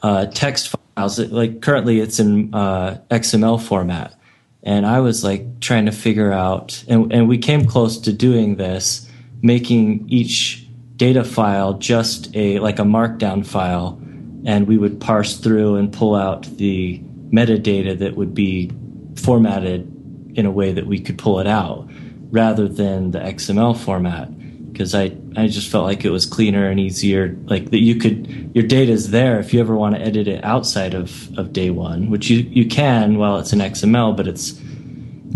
[0.02, 1.20] uh, text files.
[1.20, 4.16] Like currently, it's in uh, XML format,
[4.64, 8.56] and I was like trying to figure out, and, and we came close to doing
[8.56, 9.08] this,
[9.42, 14.00] making each data file just a like a markdown file,
[14.44, 17.00] and we would parse through and pull out the
[17.32, 18.70] metadata that would be
[19.16, 19.88] formatted
[20.34, 21.88] in a way that we could pull it out
[22.30, 24.28] rather than the XML format.
[24.72, 28.50] Because I, I just felt like it was cleaner and easier like that you could
[28.54, 31.68] your data is there if you ever want to edit it outside of, of day
[31.68, 34.58] one which you, you can while it's an XML but it's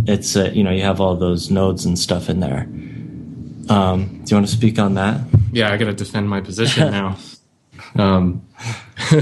[0.06, 2.66] it's uh, you know you have all those nodes and stuff in there
[3.68, 5.20] um, do you want to speak on that
[5.52, 7.16] yeah I got to defend my position now
[7.96, 8.46] um,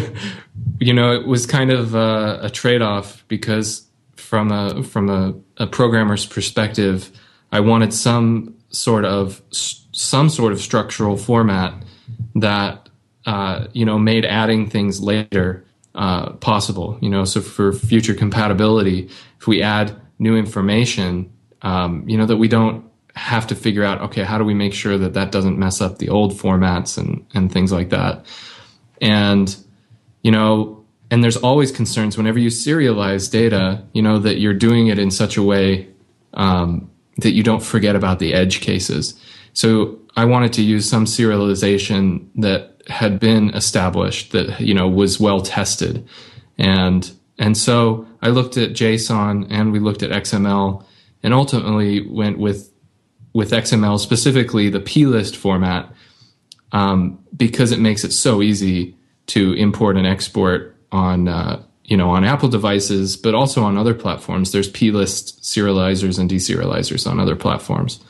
[0.80, 5.66] you know it was kind of a, a trade-off because from a from a, a
[5.66, 7.10] programmer's perspective
[7.52, 11.74] I wanted some sort of some sort of structural format
[12.34, 12.88] that
[13.26, 16.98] uh, you know made adding things later uh, possible.
[17.00, 22.36] You know, so for future compatibility, if we add new information, um, you know that
[22.36, 25.58] we don't have to figure out okay how do we make sure that that doesn't
[25.58, 28.26] mess up the old formats and and things like that
[29.00, 29.56] and
[30.22, 34.88] you know and there's always concerns whenever you serialize data, you know, that you're doing
[34.88, 35.88] it in such a way
[36.32, 39.14] um, that you don't forget about the edge cases.
[39.52, 45.20] So I wanted to use some serialization that had been established that you know was
[45.20, 46.04] well tested,
[46.58, 50.84] and and so I looked at JSON and we looked at XML,
[51.22, 52.72] and ultimately went with
[53.34, 55.92] with XML specifically the plist format
[56.72, 62.10] um, because it makes it so easy to import and export on uh, you know
[62.10, 64.52] on Apple devices, but also on other platforms.
[64.52, 68.02] There's plist serializers and deserializers on other platforms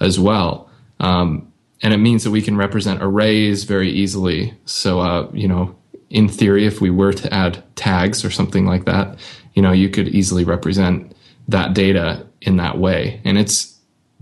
[0.00, 4.54] as well, um, and it means that we can represent arrays very easily.
[4.64, 5.76] So uh, you know,
[6.10, 9.18] in theory, if we were to add tags or something like that,
[9.54, 11.14] you know, you could easily represent
[11.48, 13.75] that data in that way, and it's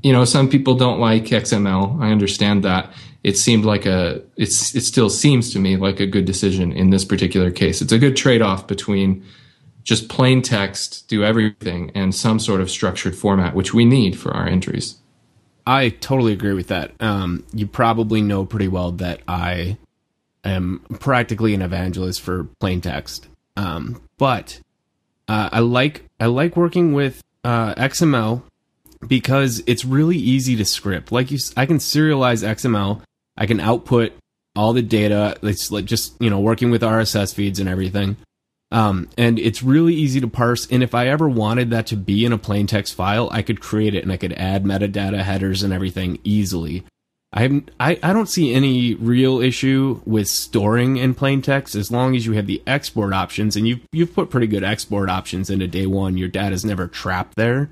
[0.05, 1.99] you know, some people don't like XML.
[1.99, 2.93] I understand that.
[3.23, 6.91] It seemed like a, it's, it still seems to me like a good decision in
[6.91, 7.81] this particular case.
[7.81, 9.25] It's a good trade off between
[9.83, 14.31] just plain text, do everything, and some sort of structured format, which we need for
[14.31, 14.97] our entries.
[15.67, 16.93] I totally agree with that.
[17.01, 19.79] Um, you probably know pretty well that I
[20.45, 23.27] am practically an evangelist for plain text.
[23.57, 24.61] Um, but
[25.29, 28.43] uh, I like I like working with uh, XML
[29.09, 31.13] because it's really easy to script.
[31.13, 33.03] Like you, I can serialize XML.
[33.37, 34.13] I can output
[34.57, 35.37] all the data.
[35.43, 38.17] It's like just you know working with RSS feeds and everything.
[38.71, 40.67] Um, and it's really easy to parse.
[40.67, 43.61] And if I ever wanted that to be in a plain text file, I could
[43.61, 46.85] create it and I could add metadata headers and everything easily.
[47.33, 52.17] I I, I don't see any real issue with storing in plain text as long
[52.17, 55.69] as you have the export options and you've, you've put pretty good export options into
[55.69, 56.17] day one.
[56.17, 57.71] Your data's never trapped there.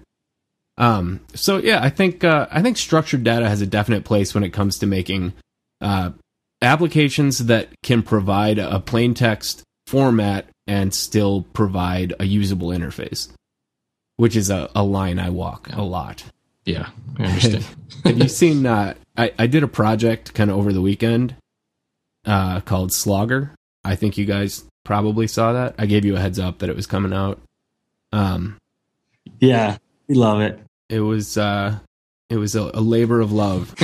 [0.79, 4.45] Um, so yeah, I think uh, I think structured data has a definite place when
[4.45, 5.35] it comes to making
[5.81, 6.11] uh,
[6.61, 13.31] applications that can provide a plain text format and still provide a usable interface,
[14.17, 16.25] which is a, a line I walk a lot.
[16.65, 17.67] Yeah, I understand.
[18.05, 18.65] Have you seen?
[18.65, 21.35] Uh, I I did a project kind of over the weekend
[22.25, 23.55] uh, called Slogger.
[23.85, 25.75] I think you guys probably saw that.
[25.79, 27.41] I gave you a heads up that it was coming out.
[28.13, 28.59] Um,
[29.41, 29.79] yeah,
[30.13, 30.61] we love it.
[30.91, 31.79] It was uh,
[32.29, 33.75] it was a, a labor of love.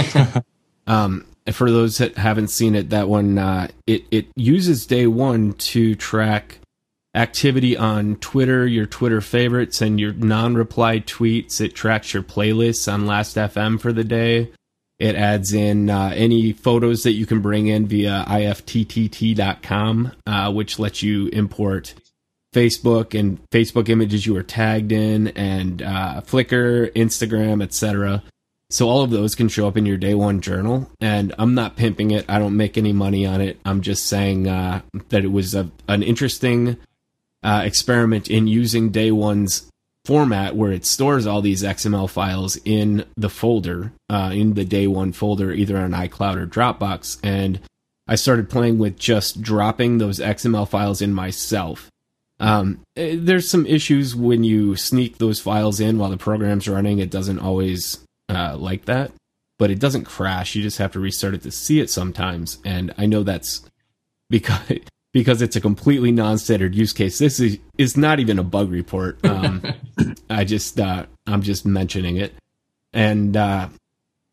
[0.87, 5.55] um, for those that haven't seen it, that one uh, it it uses day one
[5.55, 6.59] to track
[7.15, 11.63] activity on Twitter, your Twitter favorites, and your non-reply tweets.
[11.63, 14.53] It tracks your playlists on Last.fm for the day.
[14.99, 20.79] It adds in uh, any photos that you can bring in via ifttt.com, uh, which
[20.79, 21.95] lets you import
[22.59, 28.23] Facebook and Facebook images you were tagged in, and uh, Flickr, Instagram, etc.
[28.71, 30.91] So all of those can show up in your day one journal.
[31.01, 32.25] And I'm not pimping it.
[32.29, 33.61] I don't make any money on it.
[33.65, 36.77] I'm just saying uh, that it was a, an interesting
[37.45, 39.71] uh, experiment in using day one's
[40.05, 44.87] format where it stores all these XML files in the folder, uh, in the day
[44.87, 47.19] one folder, either on iCloud or Dropbox.
[47.23, 47.61] And
[48.09, 51.89] I started playing with just dropping those XML files in myself.
[52.41, 56.99] Um, eh, there's some issues when you sneak those files in while the program's running.
[56.99, 59.13] It doesn't always uh, like that,
[59.59, 60.55] but it doesn't crash.
[60.55, 62.59] You just have to restart it to see it sometimes.
[62.65, 63.63] And I know that's
[64.31, 64.81] because
[65.13, 67.19] because it's a completely non-standard use case.
[67.19, 69.25] This is is not even a bug report.
[69.25, 69.63] Um,
[70.31, 72.35] I just uh, I'm just mentioning it,
[72.93, 73.69] and uh,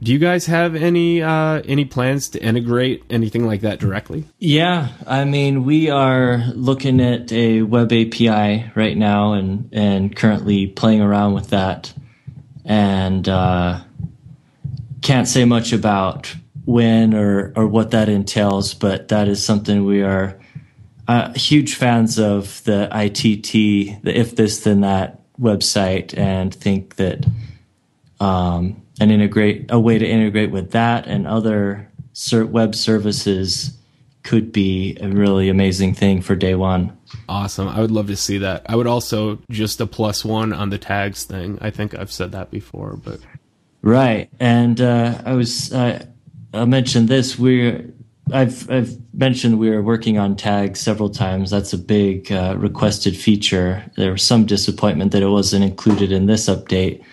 [0.01, 4.25] do you guys have any uh, any plans to integrate anything like that directly?
[4.39, 10.67] Yeah, I mean, we are looking at a web API right now, and and currently
[10.67, 11.93] playing around with that,
[12.65, 13.81] and uh,
[15.01, 20.03] can't say much about when or or what that entails, but that is something we
[20.03, 20.37] are
[21.07, 27.25] uh, huge fans of the ITT, the if this then that website, and think that.
[28.19, 31.89] Um, and integrate a way to integrate with that and other
[32.31, 33.77] web services
[34.23, 36.97] could be a really amazing thing for day one.
[37.29, 37.67] Awesome.
[37.67, 38.65] I would love to see that.
[38.65, 41.59] I would also just a plus one on the tags thing.
[41.61, 43.19] I think I've said that before, but
[43.83, 44.29] right.
[44.39, 46.05] And uh, I was uh,
[46.53, 47.37] I mentioned this.
[47.37, 47.93] We're
[48.33, 51.51] I've I've mentioned we are working on tags several times.
[51.51, 53.83] That's a big uh, requested feature.
[53.95, 57.03] There was some disappointment that it wasn't included in this update,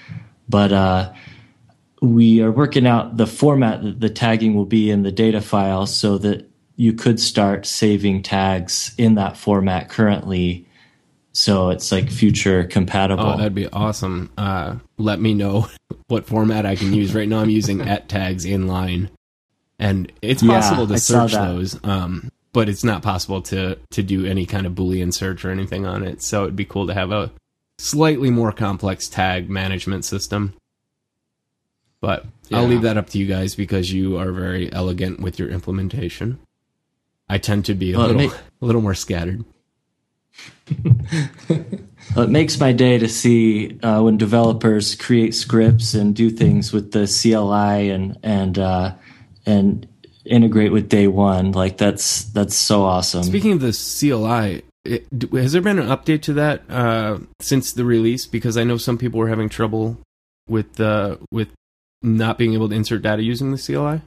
[0.49, 1.13] but uh,
[2.03, 5.87] we are working out the format that the tagging will be in the data file
[5.87, 10.67] so that you could start saving tags in that format currently
[11.33, 13.25] so it's like future compatible.
[13.25, 14.31] Oh, that'd be awesome.
[14.37, 15.69] Uh, let me know
[16.09, 17.15] what format I can use.
[17.15, 19.09] Right now, I'm using at tags inline,
[19.79, 21.83] and it's possible yeah, to search those.
[21.85, 25.87] Um, but it's not possible to to do any kind of boolean search or anything
[25.87, 26.23] on it.
[26.23, 27.33] So it'd be cool to have a
[27.79, 30.55] slightly more complex tag management system.
[32.03, 35.49] But I'll leave that up to you guys because you are very elegant with your
[35.49, 36.39] implementation.
[37.29, 39.45] I tend to be a Well, little may- a little more scattered.
[42.17, 46.73] Well, it makes my day to see uh, when developers create scripts and do things
[46.73, 48.95] with the CLI and and uh,
[49.47, 49.87] and
[50.27, 51.53] integrate with day one.
[51.53, 53.23] Like that's that's so awesome.
[53.23, 57.85] Speaking of the CLI, it, has there been an update to that uh, since the
[57.85, 58.27] release?
[58.27, 59.99] Because I know some people were having trouble
[60.49, 61.49] with uh, with
[62.03, 64.01] not being able to insert data using the CLI.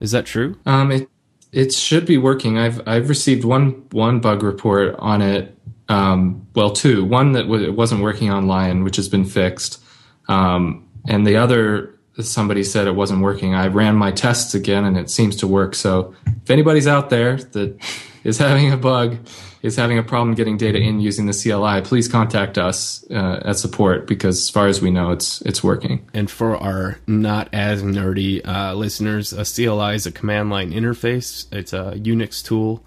[0.00, 0.58] Is that true?
[0.66, 1.08] Um, it
[1.52, 2.58] it should be working.
[2.58, 5.56] I've I've received one one bug report on it.
[5.88, 7.04] Um, well, two.
[7.04, 9.82] One that w- wasn't working on Lion, which has been fixed,
[10.28, 13.54] um, and the other somebody said it wasn't working.
[13.54, 15.74] I ran my tests again, and it seems to work.
[15.74, 17.76] So if anybody's out there that
[18.24, 19.18] is having a bug,
[19.62, 23.56] is having a problem getting data in using the CLI, please contact us uh, at
[23.56, 26.08] support because as far as we know, it's it's working.
[26.14, 31.46] And for our not as nerdy uh, listeners, a CLI is a command line interface.
[31.52, 32.84] It's a Unix tool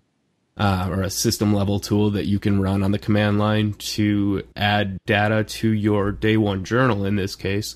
[0.57, 4.43] uh, or a system level tool that you can run on the command line to
[4.55, 7.75] add data to your day one journal in this case.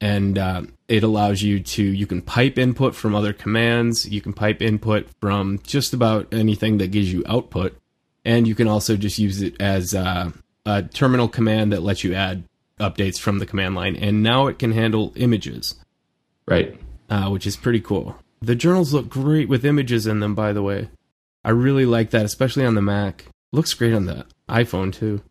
[0.00, 4.32] And uh, it allows you to, you can pipe input from other commands, you can
[4.34, 7.76] pipe input from just about anything that gives you output.
[8.24, 10.32] And you can also just use it as uh,
[10.66, 12.44] a terminal command that lets you add
[12.78, 13.96] updates from the command line.
[13.96, 15.76] And now it can handle images
[16.46, 16.78] Right.
[17.08, 18.16] uh, which is pretty cool.
[18.42, 20.90] The journals look great with images in them, by the way.
[21.42, 23.24] I really like that, especially on the Mac.
[23.52, 25.22] Looks great on the iPhone too,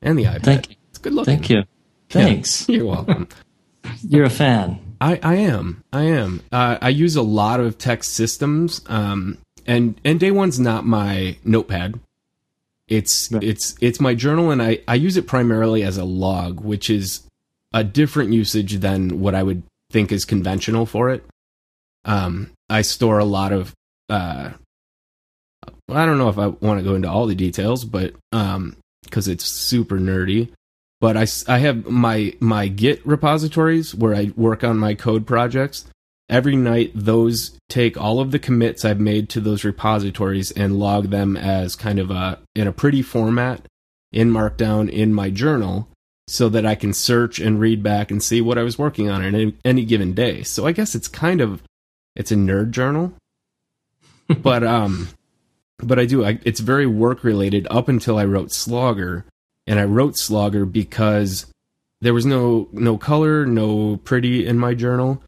[0.00, 0.42] and the iPad.
[0.44, 0.76] Thank you.
[0.90, 1.38] It's good looking.
[1.38, 1.62] Thank you.
[2.10, 2.68] Thanks.
[2.68, 3.26] You're welcome.
[4.02, 4.78] You're a fan.
[5.00, 5.82] I, I am.
[5.92, 6.42] I am.
[6.52, 11.36] Uh, I use a lot of text systems, um, and and day one's not my
[11.44, 11.98] notepad.
[12.88, 13.42] It's Right.
[13.42, 17.22] it's it's my journal, and I I use it primarily as a log, which is
[17.72, 21.24] a different usage than what I would think is conventional for it.
[22.04, 23.72] Um, I store a lot of.
[24.08, 24.50] Uh,
[25.88, 28.76] well, I don't know if I want to go into all the details, but um,
[29.04, 30.50] because it's super nerdy
[31.02, 35.84] but I, I have my my git repositories where i work on my code projects.
[36.28, 41.10] Every night those take all of the commits i've made to those repositories and log
[41.10, 43.66] them as kind of a in a pretty format
[44.12, 45.88] in markdown in my journal
[46.28, 49.24] so that i can search and read back and see what i was working on
[49.24, 50.44] in any, any given day.
[50.44, 51.64] So i guess it's kind of
[52.14, 53.12] it's a nerd journal.
[54.40, 55.08] But um
[55.78, 59.26] but i do I, it's very work related up until i wrote slogger
[59.66, 61.46] and I wrote Slogger because
[62.00, 65.22] there was no no color, no pretty in my journal,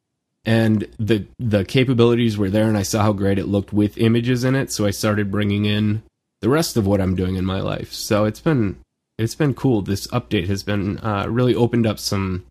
[0.45, 4.45] and the the capabilities were there, and I saw how great it looked with images
[4.45, 4.73] in it.
[4.73, 6.03] So I started bringing in
[6.41, 7.93] the rest of what I'm doing in my life.
[7.93, 8.77] So it's been
[9.19, 9.83] it's been cool.
[9.83, 12.45] This update has been uh, really opened up some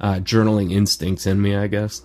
[0.00, 2.02] uh, journaling instincts in me, I guess.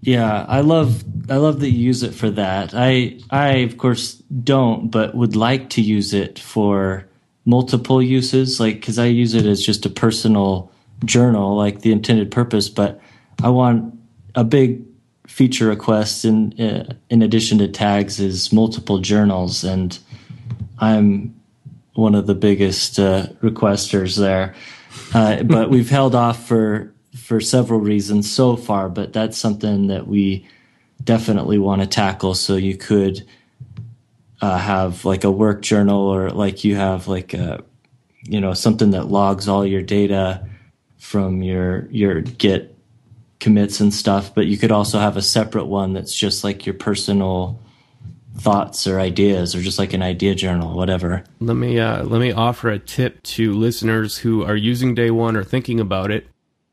[0.00, 2.74] Yeah, I love I love that you use it for that.
[2.74, 7.06] I I of course don't, but would like to use it for
[7.44, 10.70] multiple uses, like because I use it as just a personal
[11.04, 12.68] journal, like the intended purpose.
[12.68, 13.00] But
[13.42, 13.98] I want
[14.34, 14.82] a big
[15.26, 19.98] feature request in uh, in addition to tags is multiple journals, and
[20.78, 21.34] I'm
[21.94, 24.54] one of the biggest uh, requesters there.
[25.12, 28.88] Uh, but we've held off for for several reasons so far.
[28.88, 30.46] But that's something that we
[31.02, 32.34] definitely want to tackle.
[32.34, 33.26] So you could
[34.44, 37.64] uh, have like a work journal, or like you have like a
[38.24, 40.46] you know something that logs all your data
[40.98, 42.76] from your your Git
[43.40, 44.34] commits and stuff.
[44.34, 47.58] But you could also have a separate one that's just like your personal
[48.36, 51.24] thoughts or ideas, or just like an idea journal, whatever.
[51.40, 55.36] Let me uh, let me offer a tip to listeners who are using Day One
[55.36, 56.26] or thinking about it.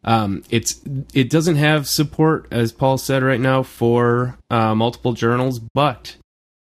[0.03, 0.81] Um, it's
[1.13, 6.17] it doesn't have support, as Paul said right now, for uh, multiple journals, but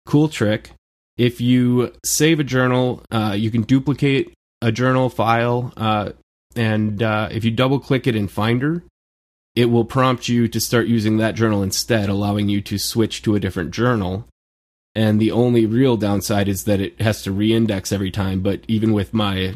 [0.05, 0.71] cool trick.
[1.19, 6.11] If you save a journal, uh, you can duplicate a journal file, uh,
[6.55, 8.83] and uh, if you double click it in Finder,
[9.53, 13.35] it will prompt you to start using that journal instead, allowing you to switch to
[13.35, 14.27] a different journal.
[14.95, 18.93] And the only real downside is that it has to reindex every time but even
[18.93, 19.55] with my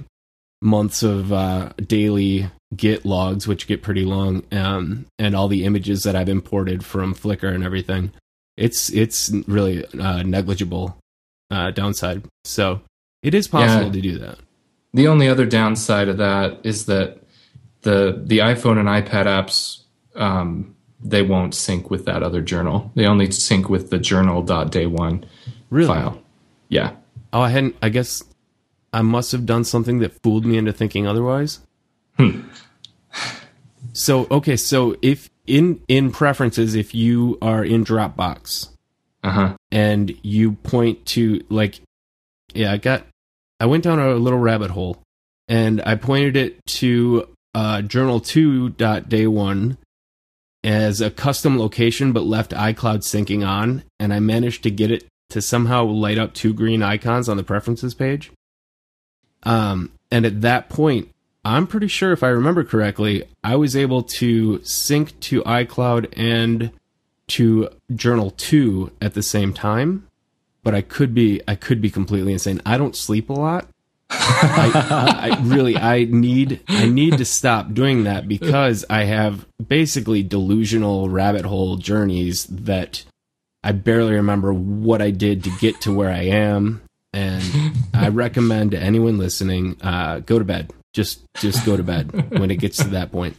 [0.61, 6.03] months of uh, daily git logs which get pretty long um, and all the images
[6.03, 8.11] that i've imported from flickr and everything
[8.57, 10.97] it's it's really uh, negligible
[11.55, 12.81] uh, downside so
[13.21, 13.91] it is possible Yeah.
[13.91, 14.37] to do that
[14.93, 17.07] The only other downside of that is that
[17.87, 17.97] the
[18.31, 19.57] the iPhone and iPad apps
[20.15, 20.75] um,
[21.11, 22.77] they won't sync with that other journal.
[22.95, 25.25] They only sync with the journal.day one
[25.69, 25.87] Really?
[25.93, 26.15] file.
[26.69, 26.89] Yeah.
[27.33, 27.75] Oh, I hadn't.
[27.81, 28.23] I guess
[28.93, 31.59] I must have done something that fooled me into thinking otherwise.
[32.17, 32.41] Hmm.
[33.93, 38.69] So okay, so if in in preferences, if you are in Dropbox
[39.23, 39.49] Uh huh.
[39.73, 41.81] And you point to like,
[42.53, 43.07] yeah, I got,
[43.59, 45.01] I went down a little rabbit hole,
[45.47, 49.77] and I pointed it to uh, Journal Two dot Day One
[50.63, 55.05] as a custom location, but left iCloud syncing on, and I managed to get it
[55.31, 58.31] to somehow light up two green icons on the preferences page.
[59.41, 61.09] Um, and at that point,
[61.43, 66.71] I'm pretty sure if I remember correctly, I was able to sync to iCloud and
[67.27, 70.07] to Journal 2 at the same time,
[70.63, 72.61] but I could be I could be completely insane.
[72.65, 73.67] I don't sleep a lot.
[74.09, 80.23] I, I really I need I need to stop doing that because I have basically
[80.23, 83.03] delusional rabbit hole journeys that
[83.63, 86.81] I barely remember what I did to get to where I am.
[87.13, 87.43] And
[87.93, 90.71] I recommend to anyone listening, uh, go to bed.
[90.93, 93.35] Just just go to bed when it gets to that point.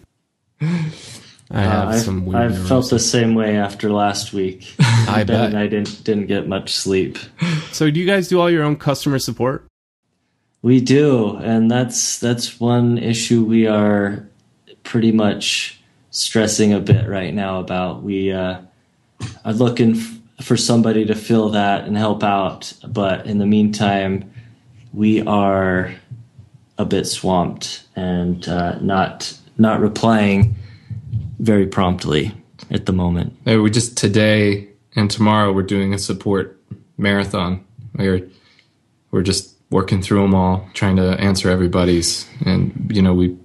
[1.51, 4.75] I have Uh, some weird I've felt the same way after last week.
[4.81, 5.55] I Ben bet.
[5.55, 7.19] I didn't didn't get much sleep.
[7.73, 9.67] So do you guys do all your own customer support?
[10.63, 14.27] We do, and that's that's one issue we are
[14.83, 15.79] pretty much
[16.11, 18.03] stressing a bit right now about.
[18.03, 18.59] We uh,
[19.45, 24.33] are looking f- for somebody to fill that and help out, but in the meantime,
[24.95, 25.93] we are
[26.79, 30.55] a bit swamped and uh, not not replying
[31.39, 32.33] very promptly
[32.71, 33.37] at the moment.
[33.45, 36.61] Hey, we just today and tomorrow we're doing a support
[36.99, 37.65] marathon.
[37.97, 38.29] We're
[39.11, 42.29] we're just working through them all, trying to answer everybody's.
[42.45, 43.37] And you know, we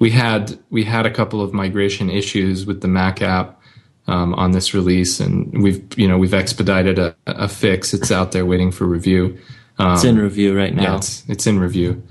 [0.00, 3.60] we had we had a couple of migration issues with the Mac app
[4.06, 7.94] um, on this release, and we've you know we've expedited a, a fix.
[7.94, 9.38] It's out there waiting for review.
[9.78, 10.82] Um, It's in review right now.
[10.82, 12.02] yeah, it's it's in review.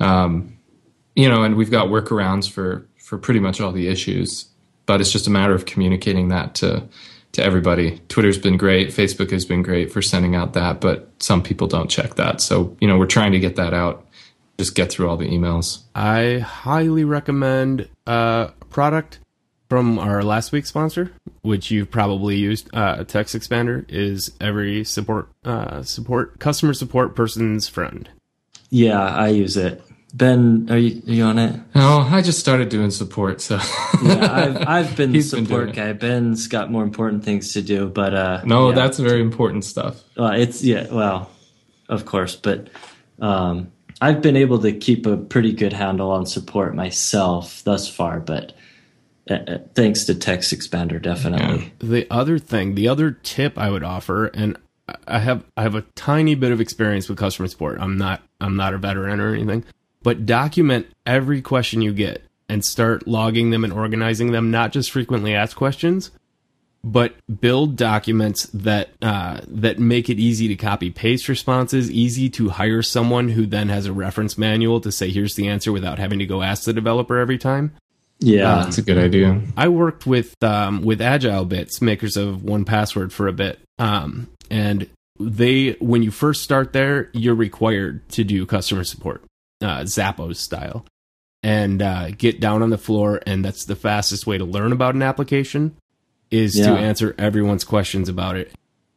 [0.00, 0.56] Um,
[1.14, 4.46] you know, and we've got workarounds for for pretty much all the issues,
[4.86, 6.88] but it's just a matter of communicating that to
[7.32, 7.98] to everybody.
[8.08, 11.90] Twitter's been great, Facebook has been great for sending out that, but some people don't
[11.90, 12.40] check that.
[12.40, 14.06] So you know, we're trying to get that out.
[14.58, 15.82] Just get through all the emails.
[15.94, 19.18] I highly recommend uh, a product
[19.68, 22.68] from our last week's sponsor, which you've probably used.
[22.74, 28.10] Uh, Text Expander is every support uh, support customer support person's friend.
[28.68, 29.82] Yeah, I use it.
[30.14, 31.58] Ben, are you, are you on it?
[31.74, 33.56] Oh, I just started doing support, so
[34.02, 35.92] Yeah, I've, I've been the He's been support doing guy.
[35.94, 38.74] Ben's got more important things to do, but uh, no, yeah.
[38.74, 40.02] that's very important stuff.
[40.16, 41.30] Well, it's yeah, well,
[41.88, 42.68] of course, but
[43.20, 48.20] um, I've been able to keep a pretty good handle on support myself thus far.
[48.20, 48.52] But
[49.30, 51.72] uh, uh, thanks to Text Expander, definitely.
[51.78, 54.58] The other thing, the other tip I would offer, and
[55.06, 57.78] I have I have a tiny bit of experience with customer support.
[57.80, 59.64] I'm not I'm not a veteran or anything,
[60.02, 64.50] but document every question you get and start logging them and organizing them.
[64.50, 66.10] Not just frequently asked questions,
[66.84, 72.50] but build documents that uh, that make it easy to copy paste responses, easy to
[72.50, 76.18] hire someone who then has a reference manual to say here's the answer without having
[76.18, 77.72] to go ask the developer every time.
[78.18, 79.40] Yeah, That's a good idea.
[79.56, 84.88] I worked with um, with Agile Bits, makers of 1Password, for a bit, um, and
[85.18, 89.24] they when you first start there, you're required to do customer support,
[89.62, 90.84] uh, Zappos style,
[91.42, 94.94] and uh, get down on the floor, and that's the fastest way to learn about
[94.94, 95.76] an application
[96.30, 98.52] is to answer everyone's questions about it.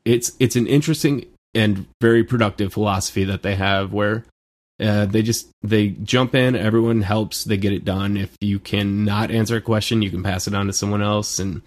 [0.05, 4.23] It's it's an interesting and very productive philosophy that they have where
[4.79, 8.17] uh, they just they jump in everyone helps they get it done.
[8.17, 11.61] If you cannot answer a question you can pass it on to someone else and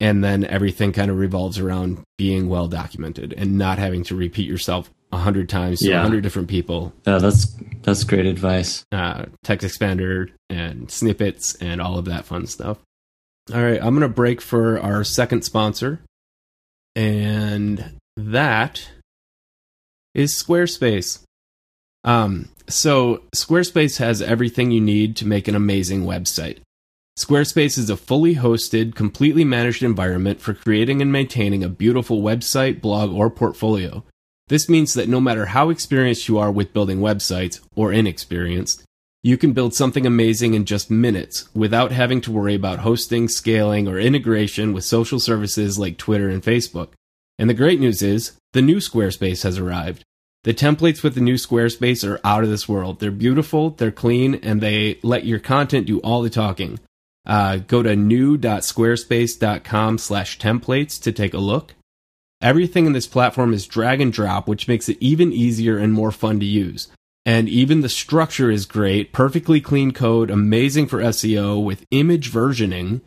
[0.00, 4.48] and then everything kind of revolves around being well documented and not having to repeat
[4.48, 6.92] yourself a hundred times to a hundred different people.
[7.06, 8.84] Yeah, that's that's great advice.
[8.92, 12.78] uh, text expander and snippets and all of that fun stuff.
[13.52, 16.00] All right, I'm going to break for our second sponsor,
[16.94, 18.88] and that
[20.14, 21.22] is Squarespace.
[22.04, 26.58] Um, so Squarespace has everything you need to make an amazing website.
[27.18, 32.80] Squarespace is a fully hosted, completely managed environment for creating and maintaining a beautiful website,
[32.80, 34.04] blog, or portfolio.
[34.50, 38.82] This means that no matter how experienced you are with building websites, or inexperienced,
[39.22, 43.86] you can build something amazing in just minutes without having to worry about hosting, scaling,
[43.86, 46.88] or integration with social services like Twitter and Facebook.
[47.38, 50.02] And the great news is, the new Squarespace has arrived.
[50.42, 52.98] The templates with the new Squarespace are out of this world.
[52.98, 56.80] They're beautiful, they're clean, and they let your content do all the talking.
[57.24, 61.76] Uh, go to new.squarespace.com slash templates to take a look.
[62.42, 66.10] Everything in this platform is drag and drop, which makes it even easier and more
[66.10, 66.88] fun to use.
[67.26, 73.02] And even the structure is great, perfectly clean code, amazing for SEO with image versioning.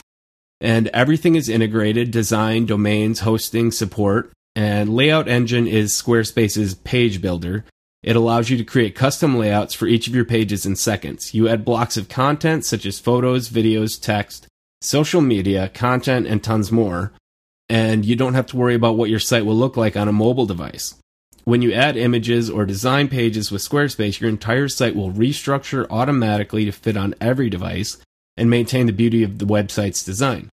[0.61, 4.31] And everything is integrated design, domains, hosting, support.
[4.55, 7.65] And Layout Engine is Squarespace's page builder.
[8.03, 11.33] It allows you to create custom layouts for each of your pages in seconds.
[11.33, 14.47] You add blocks of content such as photos, videos, text,
[14.81, 17.13] social media, content, and tons more.
[17.73, 20.13] And you don't have to worry about what your site will look like on a
[20.13, 20.93] mobile device.
[21.43, 26.65] When you add images or design pages with Squarespace, your entire site will restructure automatically
[26.65, 27.97] to fit on every device
[28.37, 30.49] and maintain the beauty of the website's design.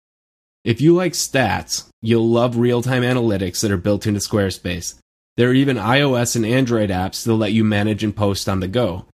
[0.65, 4.95] If you like stats, you'll love real time analytics that are built into Squarespace.
[5.37, 8.69] There are even iOS and Android apps that let you manage and post on the
[8.69, 9.05] go.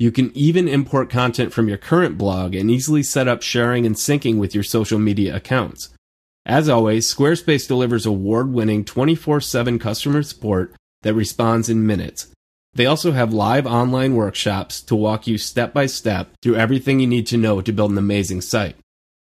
[0.00, 3.94] You can even import content from your current blog and easily set up sharing and
[3.94, 5.90] syncing with your social media accounts.
[6.44, 12.28] As always, Squarespace delivers award winning 24 7 customer support that responds in minutes.
[12.74, 17.06] They also have live online workshops to walk you step by step through everything you
[17.06, 18.76] need to know to build an amazing site.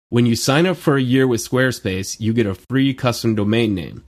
[0.10, 3.74] When you sign up for a year with Squarespace, you get a free custom domain
[3.74, 4.04] name.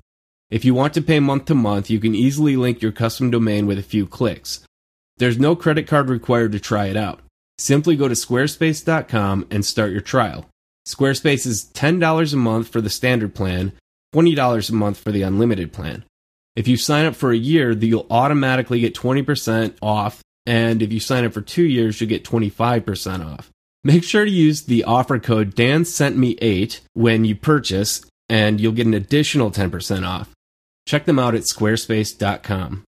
[0.51, 3.65] If you want to pay month to month, you can easily link your custom domain
[3.65, 4.63] with a few clicks.
[5.17, 7.21] There's no credit card required to try it out.
[7.57, 10.45] Simply go to squarespace.com and start your trial.
[10.88, 13.73] Squarespace is $10 a month for the standard plan,
[14.13, 16.03] $20 a month for the unlimited plan.
[16.55, 20.21] If you sign up for a year, you'll automatically get 20% off.
[20.45, 23.49] And if you sign up for two years, you'll get 25% off.
[23.83, 28.59] Make sure to use the offer code Dan sent me eight when you purchase, and
[28.59, 30.31] you'll get an additional 10% off.
[30.88, 32.83] Check them out at squarespace.com.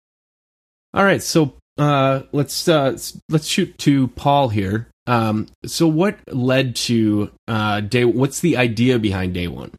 [0.95, 2.99] All right, so uh, let's uh,
[3.31, 4.89] let's shoot to Paul here.
[5.07, 8.05] Um, so, what led to uh, day?
[8.05, 9.73] What's the idea behind day one?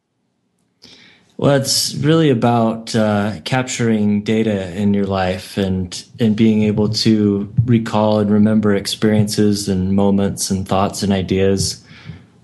[1.37, 7.53] Well, it's really about uh, capturing data in your life and and being able to
[7.65, 11.83] recall and remember experiences and moments and thoughts and ideas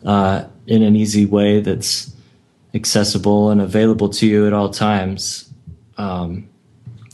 [0.05, 2.15] uh, in an easy way that's
[2.73, 5.51] accessible and available to you at all times.
[5.97, 6.47] Um,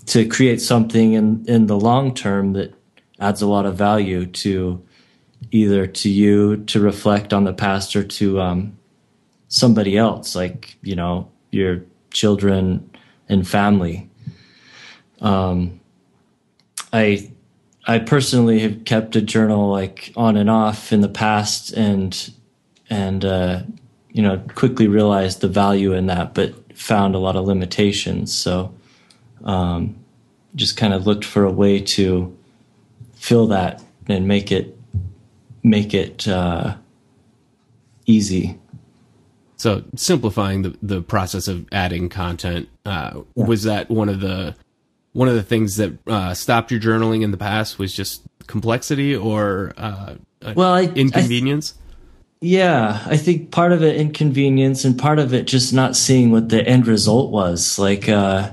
[0.05, 2.73] to create something in in the long term that
[3.19, 4.84] adds a lot of value to
[5.51, 8.77] either to you to reflect on the past or to um,
[9.47, 12.89] somebody else, like you know your children
[13.29, 14.09] and family.
[15.21, 15.79] Um,
[16.93, 17.31] I
[17.87, 22.33] I personally have kept a journal like on and off in the past, and
[22.89, 23.63] and uh,
[24.11, 28.35] you know quickly realized the value in that, but found a lot of limitations.
[28.35, 28.73] So
[29.43, 29.95] um,
[30.55, 32.35] just kind of looked for a way to
[33.13, 34.74] fill that and make it
[35.65, 36.75] make it uh,
[38.05, 38.59] easy.
[39.57, 43.45] So simplifying the, the process of adding content uh, yeah.
[43.45, 44.55] was that one of the
[45.13, 49.15] one of the things that uh, stopped your journaling in the past was just complexity
[49.15, 50.15] or uh,
[50.55, 51.73] well I, inconvenience.
[51.77, 51.81] I
[52.41, 56.49] yeah, I think part of it inconvenience and part of it just not seeing what
[56.49, 57.79] the end result was.
[57.79, 58.51] Like, uh,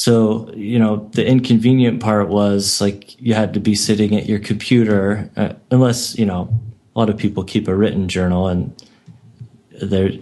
[0.00, 4.38] so you know, the inconvenient part was like you had to be sitting at your
[4.38, 6.48] computer, uh, unless you know
[6.96, 8.72] a lot of people keep a written journal and
[9.82, 10.12] they're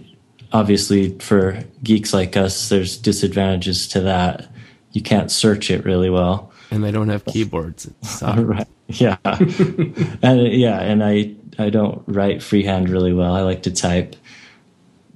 [0.51, 4.51] obviously for geeks like us, there's disadvantages to that.
[4.91, 7.89] You can't search it really well, and they don't have keyboards.
[8.21, 8.67] right?
[8.87, 13.33] Yeah, and yeah, and I I don't write freehand really well.
[13.33, 14.17] I like to type,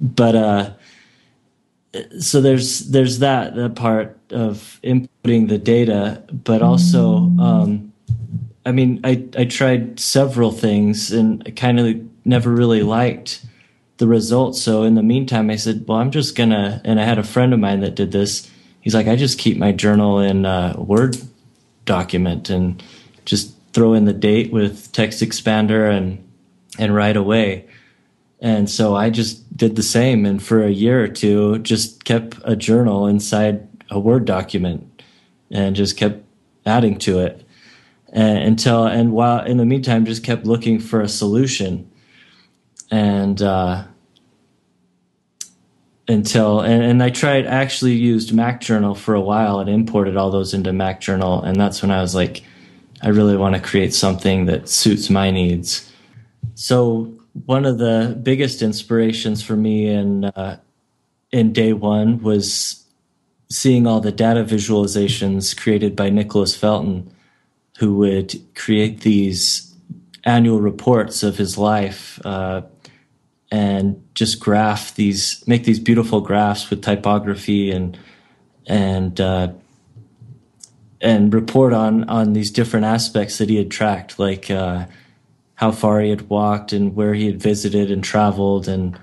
[0.00, 0.70] but uh,
[2.18, 7.16] so there's there's that that part of inputting the data, but also.
[7.38, 7.92] Um,
[8.66, 13.44] I mean, I, I tried several things and I kind of never really liked
[13.98, 14.60] the results.
[14.62, 17.52] So in the meantime, I said, well, I'm just gonna, and I had a friend
[17.52, 18.50] of mine that did this.
[18.80, 21.16] He's like, I just keep my journal in a Word
[21.84, 22.82] document and
[23.24, 26.26] just throw in the date with text expander and,
[26.78, 27.66] and write away.
[28.40, 30.26] And so I just did the same.
[30.26, 35.02] And for a year or two, just kept a journal inside a Word document
[35.50, 36.22] and just kept
[36.66, 37.44] adding to it
[38.14, 41.90] and, until, and while in the meantime, just kept looking for a solution
[42.90, 43.84] and uh,
[46.06, 50.30] until and, and I tried actually used Mac Journal for a while and imported all
[50.30, 52.44] those into Mac Journal, and that's when I was like,
[53.02, 55.90] I really want to create something that suits my needs.
[56.54, 60.58] So one of the biggest inspirations for me in uh,
[61.30, 62.84] in day one was
[63.50, 67.12] seeing all the data visualizations created by Nicholas Felton,
[67.78, 69.74] who would create these
[70.24, 72.20] annual reports of his life.
[72.24, 72.62] Uh,
[73.50, 77.96] and just graph these, make these beautiful graphs with typography and
[78.66, 79.52] and uh,
[81.00, 84.86] and report on on these different aspects that he had tracked, like uh,
[85.56, 88.98] how far he had walked and where he had visited and traveled and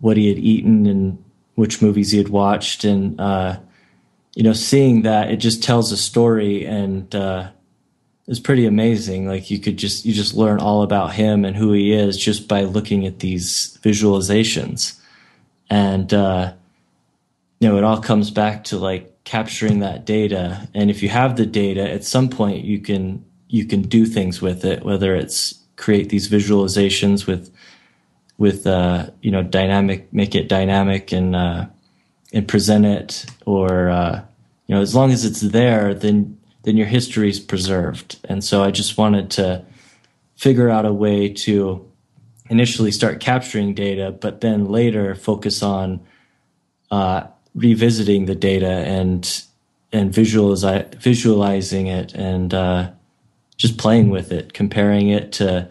[0.00, 1.22] what he had eaten and
[1.54, 2.84] which movies he had watched.
[2.84, 3.58] And uh,
[4.34, 7.50] you know seeing that it just tells a story and uh,
[8.26, 9.26] it's pretty amazing.
[9.26, 12.48] Like you could just you just learn all about him and who he is just
[12.48, 15.00] by looking at these visualizations.
[15.70, 16.54] And uh,
[17.60, 20.68] you know it all comes back to like capturing that data.
[20.74, 24.42] And if you have the data at some point you can you can do things
[24.42, 27.50] with it whether it's create these visualizations with
[28.38, 31.66] with uh, you know dynamic make it dynamic and uh,
[32.32, 34.22] and present it or uh,
[34.66, 38.18] you know as long as it's there then then your history is preserved.
[38.24, 39.64] And so I just wanted to
[40.36, 41.86] figure out a way to
[42.50, 46.00] initially start capturing data but then later focus on
[46.90, 47.22] uh,
[47.54, 49.42] revisiting the data and
[49.92, 52.90] and visualize, visualizing it and uh,
[53.56, 55.68] just playing with it, comparing it to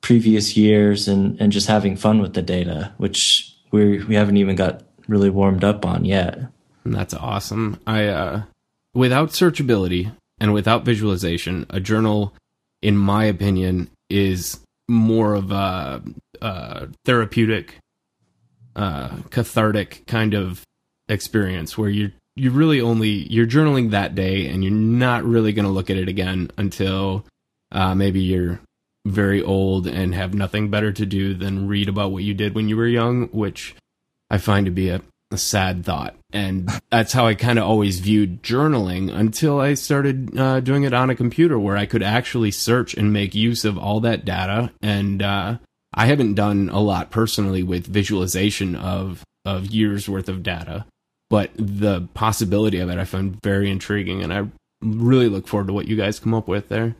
[0.00, 4.56] previous years and, and just having fun with the data, which we we haven't even
[4.56, 6.38] got really warmed up on yet.
[6.84, 7.80] That's awesome.
[7.86, 8.42] I uh,
[8.94, 12.34] without searchability and without visualization, a journal,
[12.80, 16.02] in my opinion, is more of a,
[16.40, 17.76] a therapeutic,
[18.74, 20.62] uh, cathartic kind of
[21.08, 25.66] experience where you you really only you're journaling that day and you're not really going
[25.66, 27.26] to look at it again until
[27.70, 28.60] uh, maybe you're
[29.06, 32.68] very old and have nothing better to do than read about what you did when
[32.68, 33.74] you were young which
[34.30, 36.14] i find to be a, a sad thought.
[36.32, 40.94] And that's how i kind of always viewed journaling until i started uh, doing it
[40.94, 44.72] on a computer where i could actually search and make use of all that data.
[44.80, 45.58] And uh,
[45.92, 50.86] i haven't done a lot personally with visualization of of years worth of data
[51.32, 54.46] but the possibility of it I find very intriguing, and I
[54.82, 56.94] really look forward to what you guys come up with there.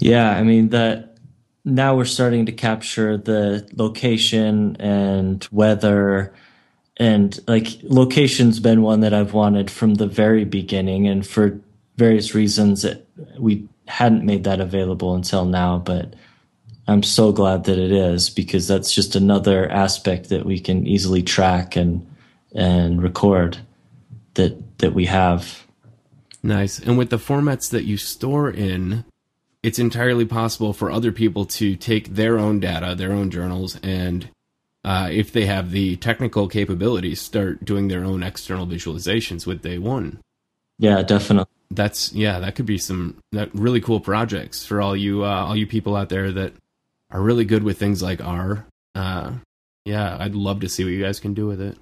[0.00, 1.18] Yeah, I mean that
[1.64, 6.34] now we're starting to capture the location and weather
[6.96, 11.60] and like location's been one that I've wanted from the very beginning and for
[11.96, 13.06] various reasons it,
[13.38, 16.14] we hadn't made that available until now but
[16.88, 21.22] I'm so glad that it is because that's just another aspect that we can easily
[21.22, 22.04] track and
[22.58, 23.58] and record
[24.34, 25.66] that that we have.
[26.42, 26.78] Nice.
[26.78, 29.04] And with the formats that you store in,
[29.62, 34.28] it's entirely possible for other people to take their own data, their own journals, and
[34.84, 39.78] uh, if they have the technical capabilities, start doing their own external visualizations with day
[39.78, 40.20] one.
[40.78, 41.52] Yeah, definitely.
[41.70, 45.56] That's yeah, that could be some that really cool projects for all you uh, all
[45.56, 46.54] you people out there that
[47.10, 48.66] are really good with things like R.
[48.94, 49.32] Uh,
[49.84, 51.76] yeah, I'd love to see what you guys can do with it.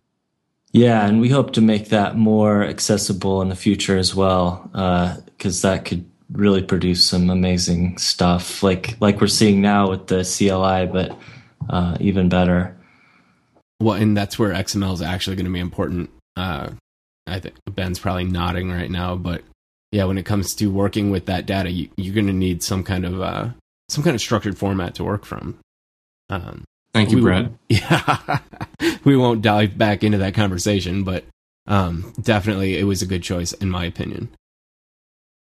[0.77, 4.69] Yeah, and we hope to make that more accessible in the future as well,
[5.25, 10.09] because uh, that could really produce some amazing stuff, like like we're seeing now with
[10.09, 11.19] the CLI, but
[11.71, 12.77] uh, even better.
[13.81, 16.11] Well, and that's where XML is actually going to be important.
[16.37, 16.73] Uh,
[17.27, 19.45] I think Ben's probably nodding right now, but
[19.93, 22.85] yeah, when it comes to working with that data, you, are going to need some
[22.85, 23.49] kind of uh,
[23.89, 25.59] some kind of structured format to work from.
[26.29, 26.65] Um,
[26.97, 27.51] Thank you, we, Brett.
[27.69, 28.39] Yeah,
[29.05, 31.25] we won't dive back into that conversation, but
[31.67, 34.31] um, definitely it was a good choice in my opinion.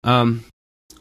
[0.04, 0.44] Um,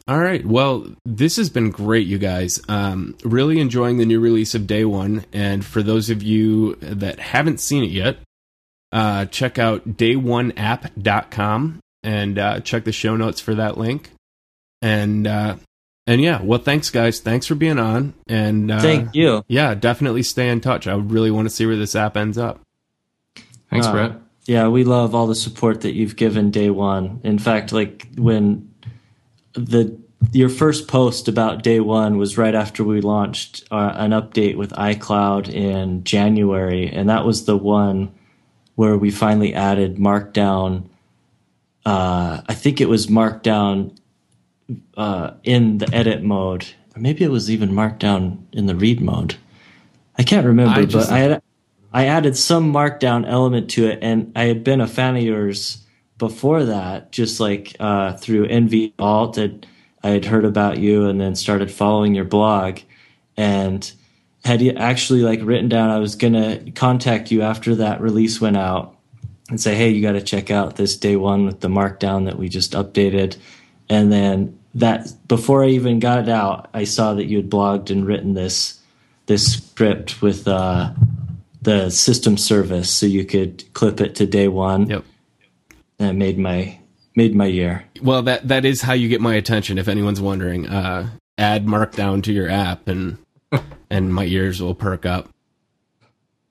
[0.08, 0.44] all right.
[0.46, 2.60] Well, this has been great, you guys.
[2.68, 7.18] Um, really enjoying the new release of Day One, and for those of you that
[7.18, 8.18] haven't seen it yet,
[8.92, 14.10] uh, check out dayoneapp.com and uh, check the show notes for that link.
[14.80, 15.56] And uh,
[16.06, 17.18] and yeah, well, thanks, guys.
[17.20, 18.14] Thanks for being on.
[18.28, 19.44] And uh, thank you.
[19.48, 20.86] Yeah, definitely stay in touch.
[20.86, 22.60] I really want to see where this app ends up.
[23.70, 24.12] Thanks, uh, Brett.
[24.46, 27.20] Yeah, we love all the support that you've given day one.
[27.24, 28.72] In fact, like when
[29.54, 29.98] the
[30.32, 34.70] your first post about day one was right after we launched uh, an update with
[34.70, 38.14] iCloud in January, and that was the one
[38.76, 40.88] where we finally added Markdown.
[41.84, 43.96] Uh, I think it was Markdown
[44.96, 46.66] uh, in the edit mode.
[46.94, 49.36] Or maybe it was even markdown in the read mode.
[50.18, 51.42] I can't remember, I just, but I had
[51.92, 55.84] I added some markdown element to it, and I had been a fan of yours
[56.18, 59.38] before that, just like uh, through NV Alt.
[59.38, 62.80] I had heard about you, and then started following your blog,
[63.36, 63.90] and
[64.44, 68.56] had you actually like written down I was gonna contact you after that release went
[68.56, 68.96] out
[69.48, 72.38] and say, hey, you got to check out this day one with the markdown that
[72.38, 73.36] we just updated
[73.88, 77.90] and then that before I even got it out, I saw that you had blogged
[77.90, 78.80] and written this
[79.26, 80.92] this script with uh,
[81.62, 84.88] the system service, so you could clip it to day one.
[84.88, 85.04] Yep.
[85.98, 86.78] and it made my
[87.16, 87.84] made my year.
[88.02, 89.78] Well, that that is how you get my attention.
[89.78, 93.18] If anyone's wondering, uh, add Markdown to your app, and
[93.90, 95.28] and my ears will perk up.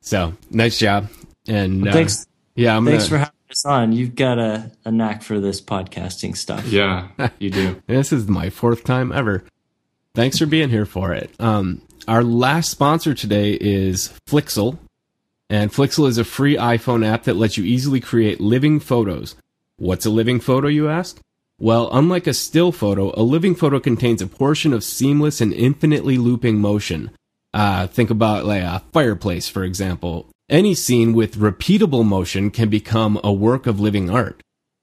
[0.01, 1.09] So nice job,
[1.47, 2.27] and uh, thanks.
[2.55, 3.93] Yeah, I'm thanks gonna, for having us on.
[3.93, 6.66] You've got a, a knack for this podcasting stuff.
[6.68, 7.08] Yeah,
[7.39, 7.82] you do.
[7.88, 9.45] this is my fourth time ever.
[10.14, 11.32] Thanks for being here for it.
[11.39, 14.78] Um, our last sponsor today is Flixel.
[15.49, 19.36] And Flixel is a free iPhone app that lets you easily create living photos.
[19.78, 21.20] What's a living photo, you ask?
[21.60, 26.18] Well, unlike a still photo, a living photo contains a portion of seamless and infinitely
[26.18, 27.12] looping motion.
[27.53, 30.28] Uh, think about like a fireplace, for example.
[30.49, 34.41] Any scene with repeatable motion can become a work of living art.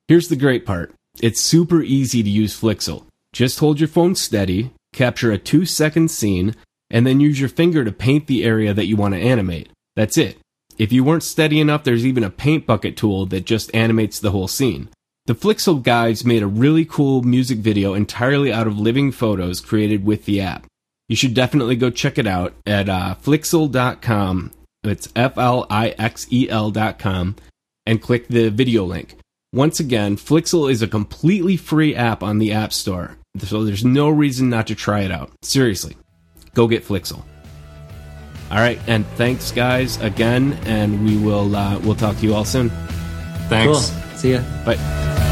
[0.09, 0.93] Here's the great part.
[1.21, 3.05] It's super easy to use Flixel.
[3.33, 6.57] Just hold your phone steady, capture a two second scene,
[6.91, 9.71] and then use your finger to paint the area that you want to animate.
[9.95, 10.39] That's it.
[10.79, 14.33] If you weren't steady enough, there's even a paint bucket tool that just animates the
[14.33, 14.89] whole scene.
[15.27, 20.05] The Flixel guys made a really cool music video entirely out of living photos created
[20.05, 20.67] with the app.
[21.09, 24.51] You should definitely go check it out at uh, flixel.com.
[24.85, 27.37] It's F-L-I-X-E-L dot com
[27.87, 29.17] and click the video link.
[29.53, 34.09] Once again, Flixel is a completely free app on the App Store, so there's no
[34.09, 35.31] reason not to try it out.
[35.43, 35.97] Seriously,
[36.55, 37.23] go get Flixel.
[38.51, 42.45] All right, and thanks, guys, again, and we will uh, we'll talk to you all
[42.45, 42.71] soon.
[43.49, 43.91] Thanks.
[43.91, 44.17] Cool.
[44.17, 44.43] See ya.
[44.65, 45.32] Bye.